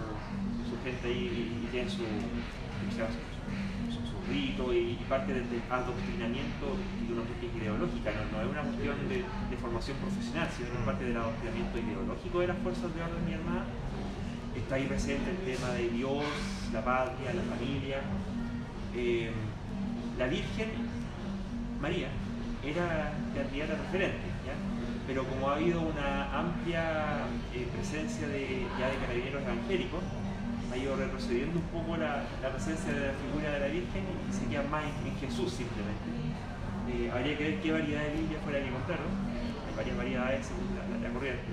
[0.70, 2.96] su gente ahí y, y tienen su- su
[4.30, 9.56] rito y, parte del, adoctrinamiento de una cuestión ideológica, no, no es una cuestión de,
[9.58, 13.66] formación profesional, sino que parte del adoctrinamiento ideológico de las fuerzas de orden y armada.
[14.56, 16.24] Está ahí presente el tema de Dios,
[16.72, 17.98] la patria, la familia.
[18.94, 19.30] Eh,
[20.18, 20.70] la Virgen
[21.80, 22.08] María
[22.64, 24.54] era candidata referente, ¿ya?
[25.06, 28.66] pero como ha habido una amplia eh, presencia de
[29.00, 30.02] carabineros evangélicos,
[30.72, 34.46] ha ido retrocediendo un poco la, presencia de la figura de la Virgen y se
[34.46, 36.08] queda más en, Jesús simplemente.
[36.88, 39.06] Eh, habría que ver qué variedad de Biblia fuera que compraron,
[39.68, 41.52] hay varias variedades según la, la- corriente.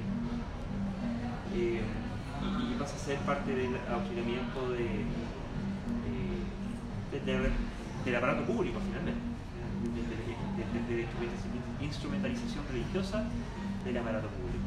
[1.56, 5.04] Eh, y, y pasa a ser parte del adoctrinamiento de,
[7.12, 7.52] de- de- de-
[8.06, 9.20] del aparato público finalmente,
[10.88, 11.04] de
[11.80, 13.26] la instrumentalización religiosa
[13.84, 14.66] del aparato público.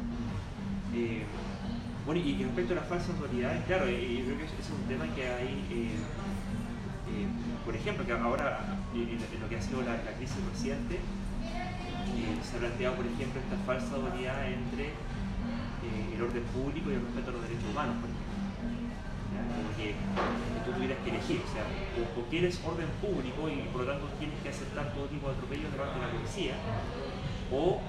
[0.93, 1.23] Eh,
[2.05, 5.27] bueno, y, respecto a las falsas autoridades, claro, yo creo que es un tema que
[5.27, 5.93] hay, eh,
[7.13, 7.27] eh,
[7.63, 12.57] por ejemplo, que ahora en, lo que ha sido la, la crisis reciente, eh, se
[12.57, 14.93] ha planteado, por ejemplo, esta falsa dualidad entre
[16.13, 18.29] el orden público y el respeto a los derechos humanos, por ejemplo.
[19.41, 19.95] Como que
[20.65, 24.07] tú tuvieras que elegir, o sea, o, o quieres orden público y por lo tanto
[24.17, 26.55] tienes que aceptar todo tipo de atropellos de parte de la policía,
[27.51, 27.81] o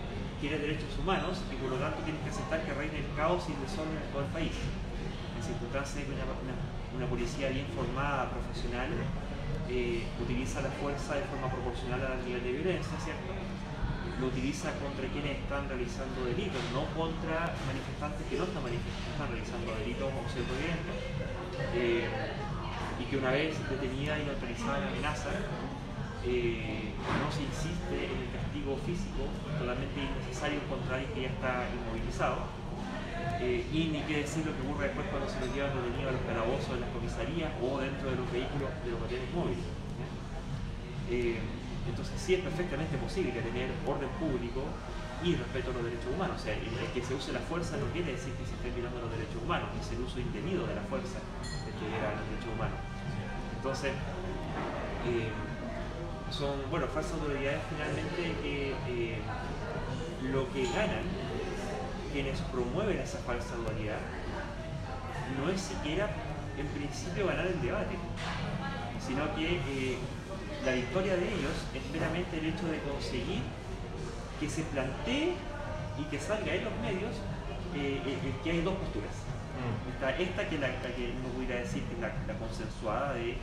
[0.42, 3.54] quieres derechos humanos y por lo tanto tienes que aceptar que reine el caos y
[3.54, 4.50] el desorden en todo el país.
[5.38, 8.90] En circunstancias que una, una- policía bien formada, profesional,
[9.70, 13.30] eh, utiliza la fuerza de forma proporcional al nivel de violencia, ¿cierto?
[14.18, 19.68] Lo utiliza contra quienes están realizando delitos, no contra manifestantes que no están, están realizando
[19.78, 20.98] delitos o violentos.
[21.74, 22.06] Eh,
[23.00, 25.30] y que una vez detenida y neutralizada la amenaza,
[26.24, 29.26] eh, no se insiste en el castigo físico
[29.58, 32.46] totalmente innecesario contra alguien que ya está inmovilizado.
[33.42, 36.14] Eh, y ni qué decir lo que ocurre después cuando se les llevan detenidos a
[36.14, 39.66] los calabozos de las comisarías o dentro de los vehículos de los batallones móviles.
[41.10, 41.42] Eh,
[41.90, 44.62] entonces sí es perfectamente posible tener orden público
[45.26, 46.38] y respeto a los derechos humanos.
[46.38, 49.02] O sea, el que se use la fuerza no quiere decir que se estén violando
[49.02, 52.50] los derechos humanos, es el uso indebido de la fuerza el que viola los derechos
[52.54, 52.78] humanos.
[53.58, 53.90] Entonces,
[56.32, 59.18] son, bueno, falsas autoridades finalmente que eh,
[60.32, 61.04] lo que ganan
[62.12, 63.98] quienes promueven esa falsa dualidad
[65.38, 66.08] no es siquiera
[66.58, 67.96] en principio ganar el debate,
[69.06, 69.98] sino que eh,
[70.64, 73.42] la victoria de ellos es meramente el hecho de conseguir
[74.40, 75.34] que se plantee
[75.98, 77.12] y que salga en los medios
[77.74, 78.00] eh,
[78.44, 79.14] que hay dos posturas.
[79.56, 79.92] Mm.
[79.92, 83.36] Está esta que, la, la que uno pudiera decir que es la, la consensuada de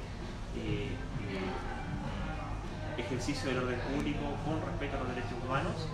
[3.00, 5.88] ejercicio del orden público con respeto a los derechos humanos,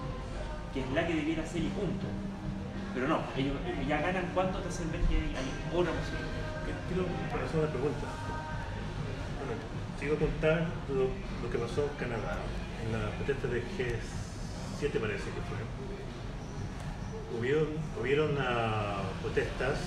[0.73, 2.07] que es la que debiera ser y punto.
[2.93, 6.23] Pero no, ellos eh, ya ganan cuánto te hacen ver que hay, otra opción.
[6.87, 7.03] Quiero
[7.45, 8.07] hacer una pregunta.
[9.39, 9.61] Bueno,
[9.99, 11.09] sigo contar lo,
[11.43, 12.37] lo que pasó en Canadá,
[12.85, 15.59] en la protesta de G7 parece que fue.
[17.37, 17.67] Hubieron,
[17.99, 19.79] hubieron ah, protestas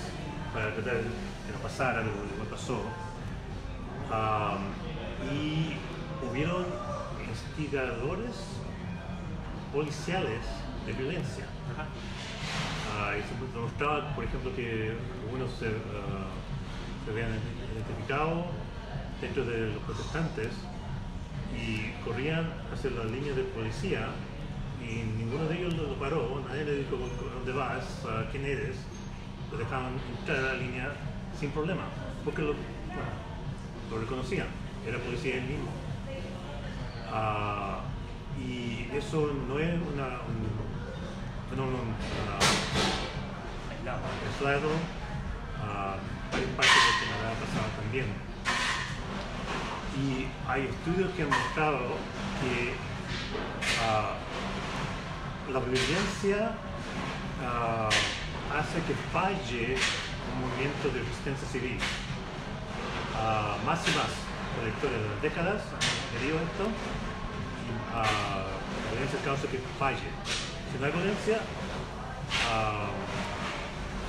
[0.53, 2.81] para tratar de que no pasara lo que pasó.
[4.11, 4.57] Ah,
[5.33, 5.77] y
[6.29, 6.65] hubieron
[7.59, 8.35] instigadores
[9.73, 10.39] policiales
[10.85, 11.45] de violencia.
[12.91, 13.35] Ah, y se
[14.15, 14.93] por ejemplo, que
[15.25, 16.31] algunos se, ah,
[17.05, 17.31] se habían
[17.75, 18.45] identificado
[19.21, 20.47] dentro de los protestantes
[21.53, 24.07] y corrían hacia la línea de policía
[24.81, 28.77] y ninguno de ellos lo, paró, nadie le dijo "¿A dónde vas, ¿A quién eres,
[29.51, 30.93] lo dejaban entrar a la línea
[31.37, 31.83] sin problema,
[32.23, 33.11] porque lo, bueno,
[33.91, 34.47] lo reconocían,
[34.87, 35.78] era policía él mismo.
[37.11, 37.79] Ah,
[38.39, 40.45] y eso no es una, un
[41.49, 41.79] fenómeno
[42.29, 42.39] ah,
[43.71, 44.01] Aislado.
[44.27, 44.69] aislado,
[45.59, 45.95] ah,
[46.31, 48.05] varias partes de Canadá pasaba también.
[49.97, 51.97] Y hay estudios que han mostrado
[52.41, 52.73] que
[55.51, 56.51] la violencia
[58.55, 59.75] hace que falle
[60.33, 61.79] un movimiento de resistencia civil.
[63.65, 64.13] Más y más,
[64.55, 65.61] por la historia de las décadas,
[66.15, 66.65] he leído esto,
[67.93, 70.09] la violencia causa que falle.
[70.71, 71.39] Si no hay violencia,
[72.51, 72.89] ah,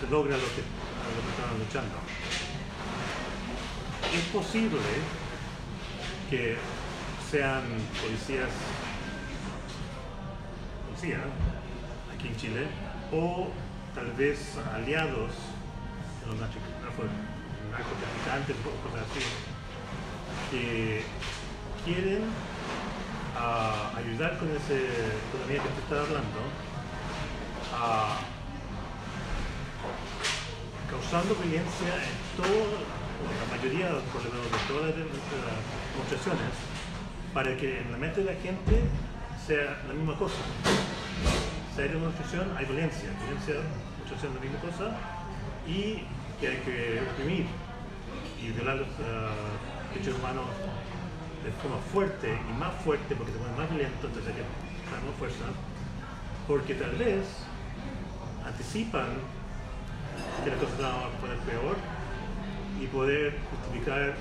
[0.01, 1.97] se logra lo que, lo que estaban luchando.
[4.15, 4.81] Es posible
[6.29, 6.57] que
[7.31, 7.63] sean
[8.03, 8.51] policías,
[10.87, 11.19] policía,
[12.15, 12.67] aquí en Chile,
[13.13, 13.49] o
[13.95, 15.31] tal vez aliados
[16.21, 17.11] de los narco- narco-
[17.71, 19.25] narcotraficantes o cosas así,
[20.51, 21.03] que
[21.85, 22.23] quieren
[23.37, 26.41] ah, ayudar con esa economía que te estaba hablando,
[27.75, 28.19] a
[30.91, 35.61] causando violencia en todo, la mayoría, por lo menos de todas las de- de las
[35.93, 36.53] demostraciones,
[37.33, 38.83] para que en la mente de la gente
[39.47, 40.35] sea la misma cosa.
[41.75, 43.09] Si hay demostración, hay violencia.
[43.25, 43.55] Violencia,
[43.97, 44.97] demostración, la misma cosa.
[45.67, 46.05] Y
[46.41, 47.47] que hay que oprimir
[48.43, 49.31] y violar los ah,
[49.95, 50.47] derechos humanos
[51.45, 55.17] de forma fuerte y más fuerte porque se pone más violento, entonces hay que más
[55.19, 55.45] fuerza.
[56.47, 57.25] Porque tal vez
[58.45, 59.09] anticipan
[60.45, 61.77] que las cosas van a poner peor
[62.81, 64.15] y poder justificar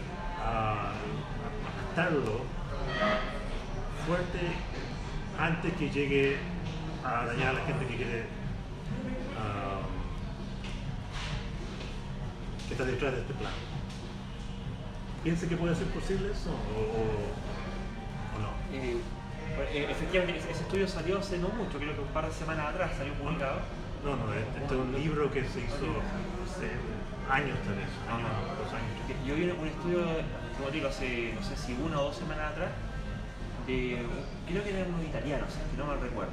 [1.95, 2.41] matarlo
[4.05, 4.39] fuerte
[5.37, 6.37] antes que llegue
[7.03, 8.23] a dañar a la gente que quiere
[9.37, 9.81] ah,
[12.67, 13.68] que está detrás de este plan.
[15.23, 17.31] ¿Piensa que puede ser posible eso o, o-
[18.35, 18.51] o no?
[18.71, 18.97] Eh,
[19.73, 22.91] eh, efectivamente, ese estudio salió hace no mucho, creo que un par de semanas atrás
[22.97, 23.59] salió publicado.
[24.03, 25.91] No, no, este este es un libro que se hizo
[26.47, 26.71] hace
[27.29, 28.95] años tal vez, años, dos años.
[29.27, 29.99] Yo vi un estudio,
[30.57, 32.69] como digo, hace no sé si una o dos semanas atrás,
[33.67, 33.99] de,
[34.47, 36.31] creo que eran unos italianos, que no mal recuerdo.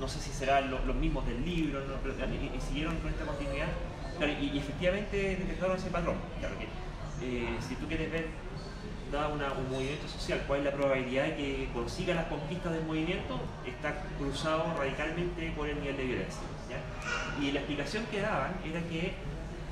[0.00, 3.10] no sé si serán lo- los mismos del libro, no, pero, y, y siguieron con
[3.12, 3.68] esta continuidad.
[4.18, 6.16] Claro, y, y efectivamente detectaron ese patrón.
[6.40, 6.66] Claro que
[7.22, 8.28] eh, si tú quieres ver
[9.32, 13.40] una- un movimiento social, cuál es la probabilidad de que consiga las conquistas del movimiento,
[13.64, 16.42] está cruzado radicalmente por el nivel de violencia.
[16.68, 17.40] ¿ya?
[17.42, 19.12] Y la explicación que daban era que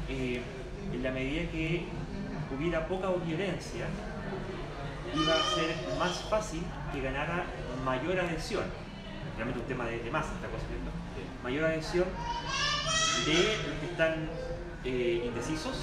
[0.08, 0.40] eh,
[0.92, 1.86] en la medida que
[2.56, 3.86] hubiera poca violencia,
[5.14, 6.62] iba a ser más fácil
[6.92, 7.44] que ganara
[7.84, 8.64] mayor adhesión.
[9.36, 10.90] Realmente un tema de, de masa esta cosa, ¿cierto?
[11.42, 12.06] Mayor adhesión
[13.26, 14.28] de los que están
[14.84, 15.80] eh, indecisos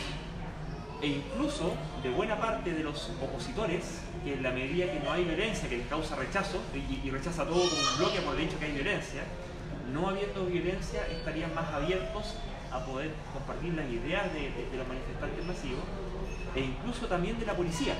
[1.01, 5.23] e incluso de buena parte de los opositores que en la medida que no hay
[5.23, 8.65] violencia que les causa rechazo y, rechaza todo como un bloque por el hecho que
[8.65, 9.21] hay violencia,
[9.93, 12.35] no habiendo violencia estarían más abiertos
[12.71, 15.83] a poder compartir las ideas de, de- de los manifestantes masivos
[16.55, 17.95] e incluso también de la policía,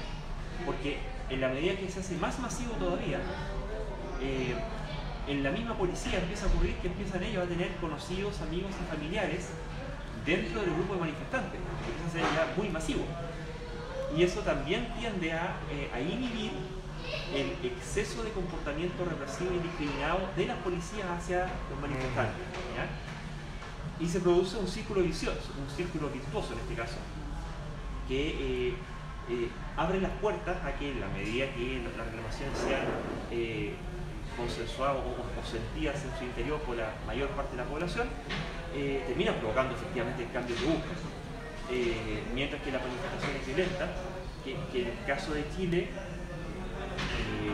[0.65, 0.97] porque
[1.29, 3.19] en la medida que se hace más masivo todavía,
[4.21, 4.55] eh,
[5.27, 8.95] en la misma policía empieza a ocurrir que empiezan ellos a tener conocidos, amigos y
[8.95, 9.49] familiares
[10.25, 13.05] dentro del grupo de manifestantes, que empieza a ser ya muy masivo.
[14.15, 16.51] Y eso también tiende a, eh, a inhibir
[17.33, 22.41] el exceso de comportamiento represivo y discriminado de las policías hacia los manifestantes.
[22.75, 22.87] ¿ya?
[24.03, 26.97] Y se produce un círculo vicioso, un círculo virtuoso en este caso,
[28.07, 28.73] que eh,
[29.29, 32.81] eh, abre las puertas a que en la medida que las reclamaciones sean
[33.31, 33.73] eh,
[34.35, 38.07] consensuadas o, o sentidas en su interior por la mayor parte de la población,
[38.75, 40.97] eh, terminan provocando efectivamente el cambio que buscan.
[41.71, 43.87] Eh, mientras que la manifestación es violenta,
[44.43, 47.53] que, que, en el caso de Chile, eh,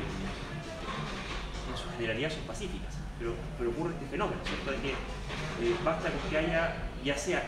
[1.70, 4.72] en su generalidad son pacíficas, pero, pero ocurre este fenómeno, ¿cierto?
[4.72, 4.94] De que
[5.84, 7.44] basta con que haya, ya sea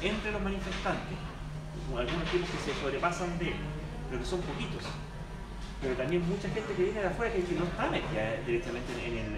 [0.00, 1.18] entre los manifestantes,
[1.90, 3.52] algunos tipos que se sobrepasan de
[4.12, 4.84] pero que son poquitos,
[5.80, 9.32] pero también mucha gente que viene de afuera que, no está metida directamente en,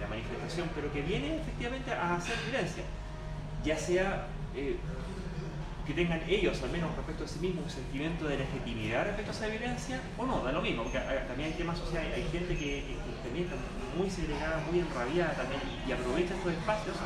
[0.00, 2.84] la manifestación, pero que viene efectivamente a hacer violencia,
[3.64, 4.76] ya sea eh,
[5.86, 9.34] que tengan ellos, al menos respecto a sí mismos, un sentimiento de legitimidad respecto a
[9.34, 12.96] esa violencia, o no, da lo mismo, porque también hay temas sociales, hay gente que,
[13.22, 13.56] también está
[13.96, 16.96] muy segregada, muy enrabiada también, y, aprovecha estos espacios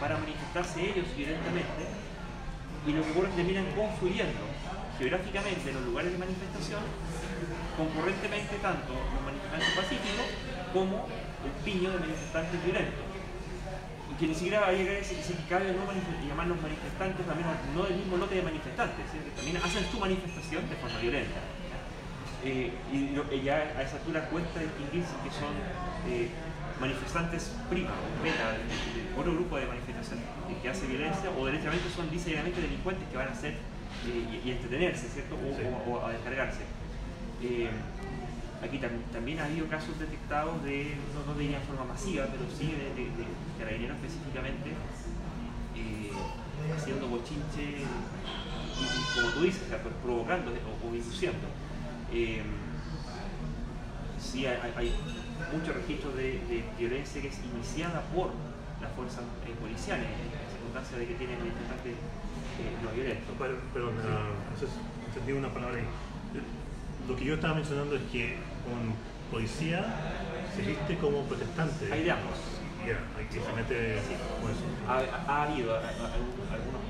[0.00, 1.88] para manifestarse ellos violentamente,
[2.86, 4.44] y lo que ocurre es que terminan confluyendo
[4.98, 6.80] geográficamente en los lugares de manifestación
[7.76, 10.28] concurrentemente tanto los manifestantes pacíficos
[10.72, 11.08] como
[11.44, 13.05] el piño de manifestantes violentos.
[14.18, 15.84] Que ni siquiera va a llegar a decir que cabe no
[16.26, 20.76] llamarlos manifestantes, también no del mismo lote de manifestantes, que también hacen su manifestación de
[20.76, 21.40] forma violenta.
[22.44, 25.52] Eh, y ya a esa altura cuesta distinguir si que son
[26.08, 26.28] eh,
[26.80, 28.62] manifestantes prima o beta del,
[29.18, 30.20] otro grupo de manifestación
[30.62, 33.52] que hace violencia o derechamente son diseñadamente delincuentes que van a hacer
[34.06, 35.36] eh, y, entretenerse, ¿cierto?
[35.36, 36.62] o a descargarse.
[38.62, 38.78] Eh, aquí
[39.12, 42.94] también ha habido casos detectados de, no, no diría en forma masiva, pero sí de,
[42.94, 43.24] de, de
[43.58, 44.70] carabineros específicamente
[45.76, 46.10] eh,
[46.76, 51.48] haciendo bochinche, y, como tú dices, pues, provocando o, induciendo.
[52.12, 52.42] Eh,
[54.20, 54.92] sí hay,
[55.52, 58.30] muchos registros de, violencia que es iniciada por
[58.80, 59.22] las fuerzas
[59.60, 61.94] policiales en circunstancias de que tienen manifestantes
[62.82, 63.34] no violentos.
[63.38, 63.90] Pero, pero
[65.08, 65.86] entendí una palabra ahí
[67.08, 68.94] lo que yo estaba mencionando es que un
[69.30, 69.84] policía
[70.54, 71.92] se viste como protestante.
[71.92, 72.38] Hay de ambos.
[72.84, 74.62] Yeah, hay con eso.
[74.88, 76.80] Ha, habido algunos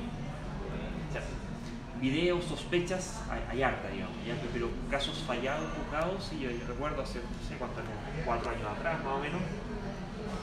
[2.00, 4.14] videos, sospechas, hay, harta, digamos,
[4.52, 7.82] pero casos fallados, juzgados, y yo, recuerdo hace, no sé cuántos
[8.24, 9.40] cuatro años atrás más o menos,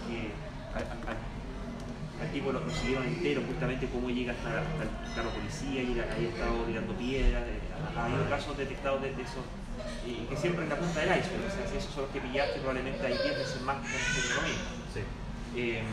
[0.07, 0.31] que
[2.21, 6.63] al tipo lo, siguieron entero, justamente cómo llega hasta, el carro policía y ahí estado
[6.65, 7.43] tirando piedras.
[7.43, 7.59] Eh,
[7.97, 9.43] ha habido casos detectados de, eso
[10.05, 12.19] y que siempre en la punta del iceberg, o sea, si esos son los que
[12.19, 14.63] pillaste, probablemente hay 10 veces más que con lo mismo.
[14.93, 15.01] Sí.
[15.55, 15.83] Eh,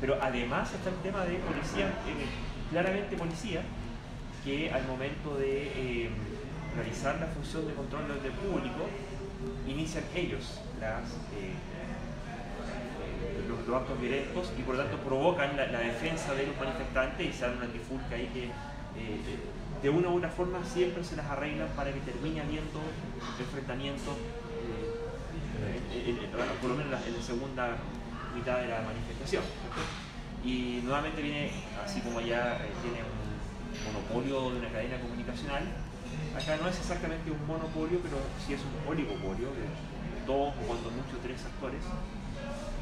[0.00, 2.26] pero además está el tema de policía, eh,
[2.70, 3.62] claramente policía,
[4.44, 6.10] que al momento de
[6.74, 8.86] realizar la función de control del público,
[9.66, 11.02] inician ellos las
[13.48, 17.46] los, actos violentos y por lo tanto provocan la, defensa de los manifestantes y se
[17.46, 19.20] dan una trifulca ahí que eh,
[19.86, 22.82] de una u otra forma siempre se las arreglan para que termine habiendo
[23.38, 24.18] enfrentamientos,
[24.66, 26.26] eh,
[26.60, 27.78] por lo menos en la segunda
[28.34, 29.44] mitad de la manifestación.
[30.44, 31.52] Y nuevamente viene,
[31.84, 33.30] así como ya eh, tiene un
[33.86, 35.62] monopolio de una cadena comunicacional,
[36.34, 39.70] acá no es exactamente un monopolio, pero sí es un oligopolio de
[40.26, 41.86] dos o cuando mucho tres actores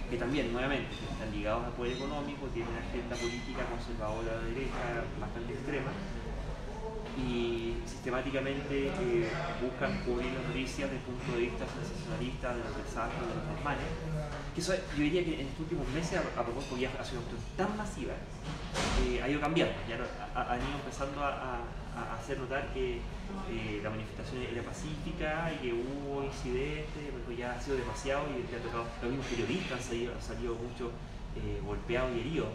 [0.09, 5.05] que también, nuevamente, están ligados al poder económico, tienen una agenda política conservadora de derecha
[5.20, 5.93] bastante extrema
[7.16, 9.31] y sistemáticamente eh,
[9.62, 13.47] buscan cubrir las noticias desde el punto de vista sensacionalista de los desastres, de los
[13.55, 13.89] desmanes.
[14.55, 17.31] Que eso yo diría que en estos últimos meses, a, propósito, ya ha sido una
[17.31, 18.15] cuestión tan masiva,
[19.07, 19.97] eh, ha ido cambiando, ya
[20.35, 21.62] han ido empezando a
[21.97, 22.99] a hacer notar que
[23.51, 28.55] eh, la manifestación era pacífica y que hubo incidentes, porque ya ha sido demasiado y
[28.55, 30.91] ha tocado, los mismos periodistas han salido, mucho
[31.36, 32.49] eh, golpeados y heridos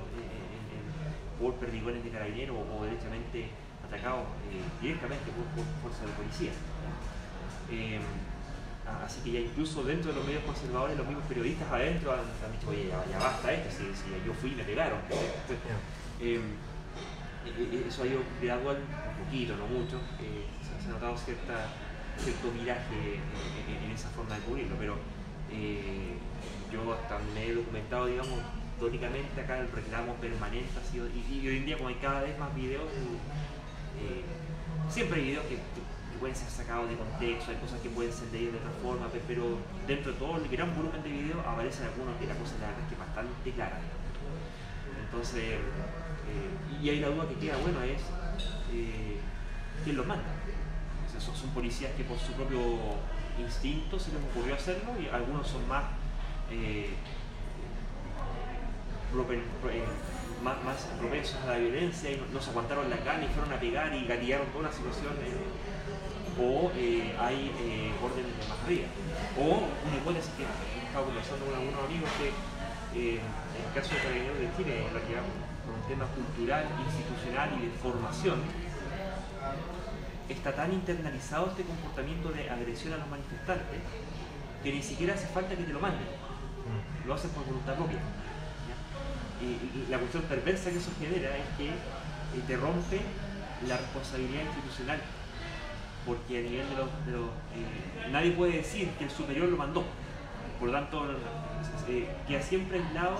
[1.39, 3.47] por perdigones de carabineros o, derechamente
[3.89, 5.45] atacados eh, directamente por,
[5.81, 6.51] fuerzas de policía.
[9.05, 12.69] así que ya incluso dentro de los medios conservadores, los mismos periodistas adentro han, dicho,
[12.69, 14.99] oye, ya, basta esto, si, yo fui y me pegaron.
[17.87, 18.77] eso ha ido gradual
[19.19, 21.69] poquito, no mucho, eh, se, ha notado cierta,
[22.17, 23.21] cierto viraje
[23.67, 24.95] en, esa forma de cubrirlo, pero
[25.51, 26.15] eh,
[26.71, 28.39] yo hasta me he documentado, digamos,
[28.73, 32.37] históricamente acá el reclamo permanente ha sido, y, hoy en día como hay cada vez
[32.39, 32.87] más videos,
[34.89, 35.57] siempre hay videos que,
[36.19, 39.57] pueden ser sacados de contexto, hay cosas que pueden ser leídas de otra forma, pero
[39.87, 42.83] dentro de todo el gran volumen de videos aparecen algunos que la cosa la verdad
[42.83, 43.79] es que bastante clara.
[45.05, 45.59] Entonces,
[46.81, 48.01] y ahí la duda que queda, bueno, es
[49.83, 50.25] quién los manda.
[51.19, 52.59] son, policías que por su propio
[53.39, 55.85] instinto se les ocurrió hacerlo y algunos son más,
[56.51, 56.89] eh,
[59.71, 59.85] eh,
[60.43, 63.93] más, propensos a la violencia y no, se aguantaron la gana y fueron a pegar
[63.93, 65.13] y gatillaron toda la situación.
[65.23, 65.59] Eh,
[66.39, 66.71] o
[67.19, 67.51] hay
[68.01, 68.87] órdenes de más arriba.
[69.37, 72.31] O una hipótesis que he estado conversando con algunos amigos que
[72.95, 75.21] en el caso de Carabineros de Chile, en realidad
[75.65, 78.39] por un tema cultural, institucional y de formación,
[80.29, 83.79] está tan internalizado este comportamiento de agresión a los manifestantes
[84.63, 86.07] que ni siquiera hace falta que te lo manden.
[87.05, 87.99] Lo hacen por voluntad propia.
[89.41, 92.99] Y la cuestión perversa que eso genera es que eh, te rompe
[93.67, 95.01] la responsabilidad institucional.
[96.05, 96.89] Porque a nivel de los...
[97.05, 97.25] de los,
[97.55, 99.83] eh, nadie puede decir que el superior lo mandó.
[100.59, 101.05] Por lo tanto,
[101.87, 103.17] eh, queda siempre aislado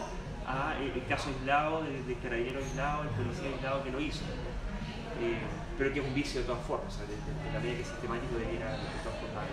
[0.47, 4.23] a eh, el caso aislado del de carabinero aislado, el policía aislado que lo hizo.
[5.21, 5.37] Eh,
[5.77, 7.83] pero que es un vicio de todas formas, o sea, de, de- la medida que
[7.85, 9.47] sistemático debiera de todas formas.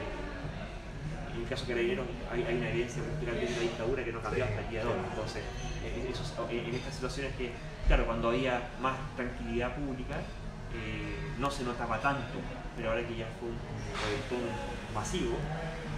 [1.36, 4.12] Eh, en el caso de Carabineros hay, hay una evidencia cultural de una dictadura que
[4.12, 5.00] no cambió hasta el día de hoy.
[5.10, 5.42] Entonces,
[5.84, 7.50] eh, eso es- en en estas situaciones que,
[7.86, 10.16] claro, cuando había más tranquilidad pública,
[10.74, 12.38] eh, no se notaba tanto,
[12.76, 13.58] pero ahora que ya fue un
[14.02, 14.48] reventón
[14.94, 15.36] masivo,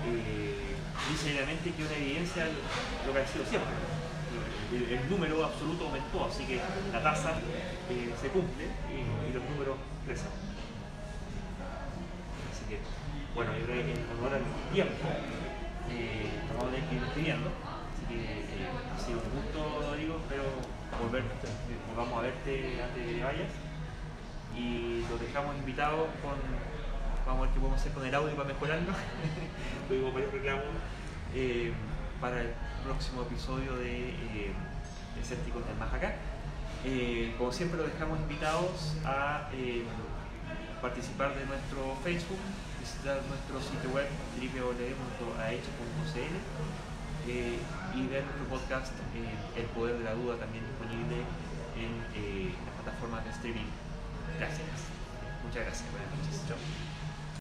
[0.06, 0.74] eh,
[1.10, 2.52] dice claramente que una evidencia de
[3.06, 3.74] lo que ha sido siempre.
[4.70, 6.60] El, número absoluto aumentó, así que
[6.93, 7.31] la tasa
[7.89, 10.28] eh, se cumple y, y los números crecen.
[13.39, 15.06] Bueno, yo creo que en honor al tiempo,
[15.94, 17.51] eh, nos vamos a tener que ir despidiendo.
[17.94, 20.43] Así que eh, ha sido un gusto, Rodrigo, espero
[20.98, 21.23] volver,
[21.94, 23.52] volvamos a verte antes de que vayas.
[24.59, 26.35] Y los dejamos invitados con.
[27.31, 28.90] Vamos a ver qué podemos hacer con el audio para mejorarlo.
[29.89, 30.65] Tuvimos varios reclamos.
[31.32, 31.73] eh,
[32.20, 32.51] para el
[32.82, 34.52] próximo episodio de eh,
[35.20, 35.90] Escépticos del Más.
[36.85, 39.85] Eh, como siempre, los dejamos invitados a eh,
[40.82, 42.39] participar de nuestro Facebook,
[42.89, 44.09] visitar nuestro sitio web
[44.40, 46.20] www.ah.cl
[47.28, 47.59] eh,
[47.94, 51.16] y ver nuestro podcast eh, El Poder de la Duda también disponible
[51.77, 53.69] en eh, las plataformas de streaming.
[54.39, 54.89] Gracias.
[55.44, 55.90] Muchas gracias.
[55.93, 56.43] Buenas noches.
[56.48, 56.88] Chao.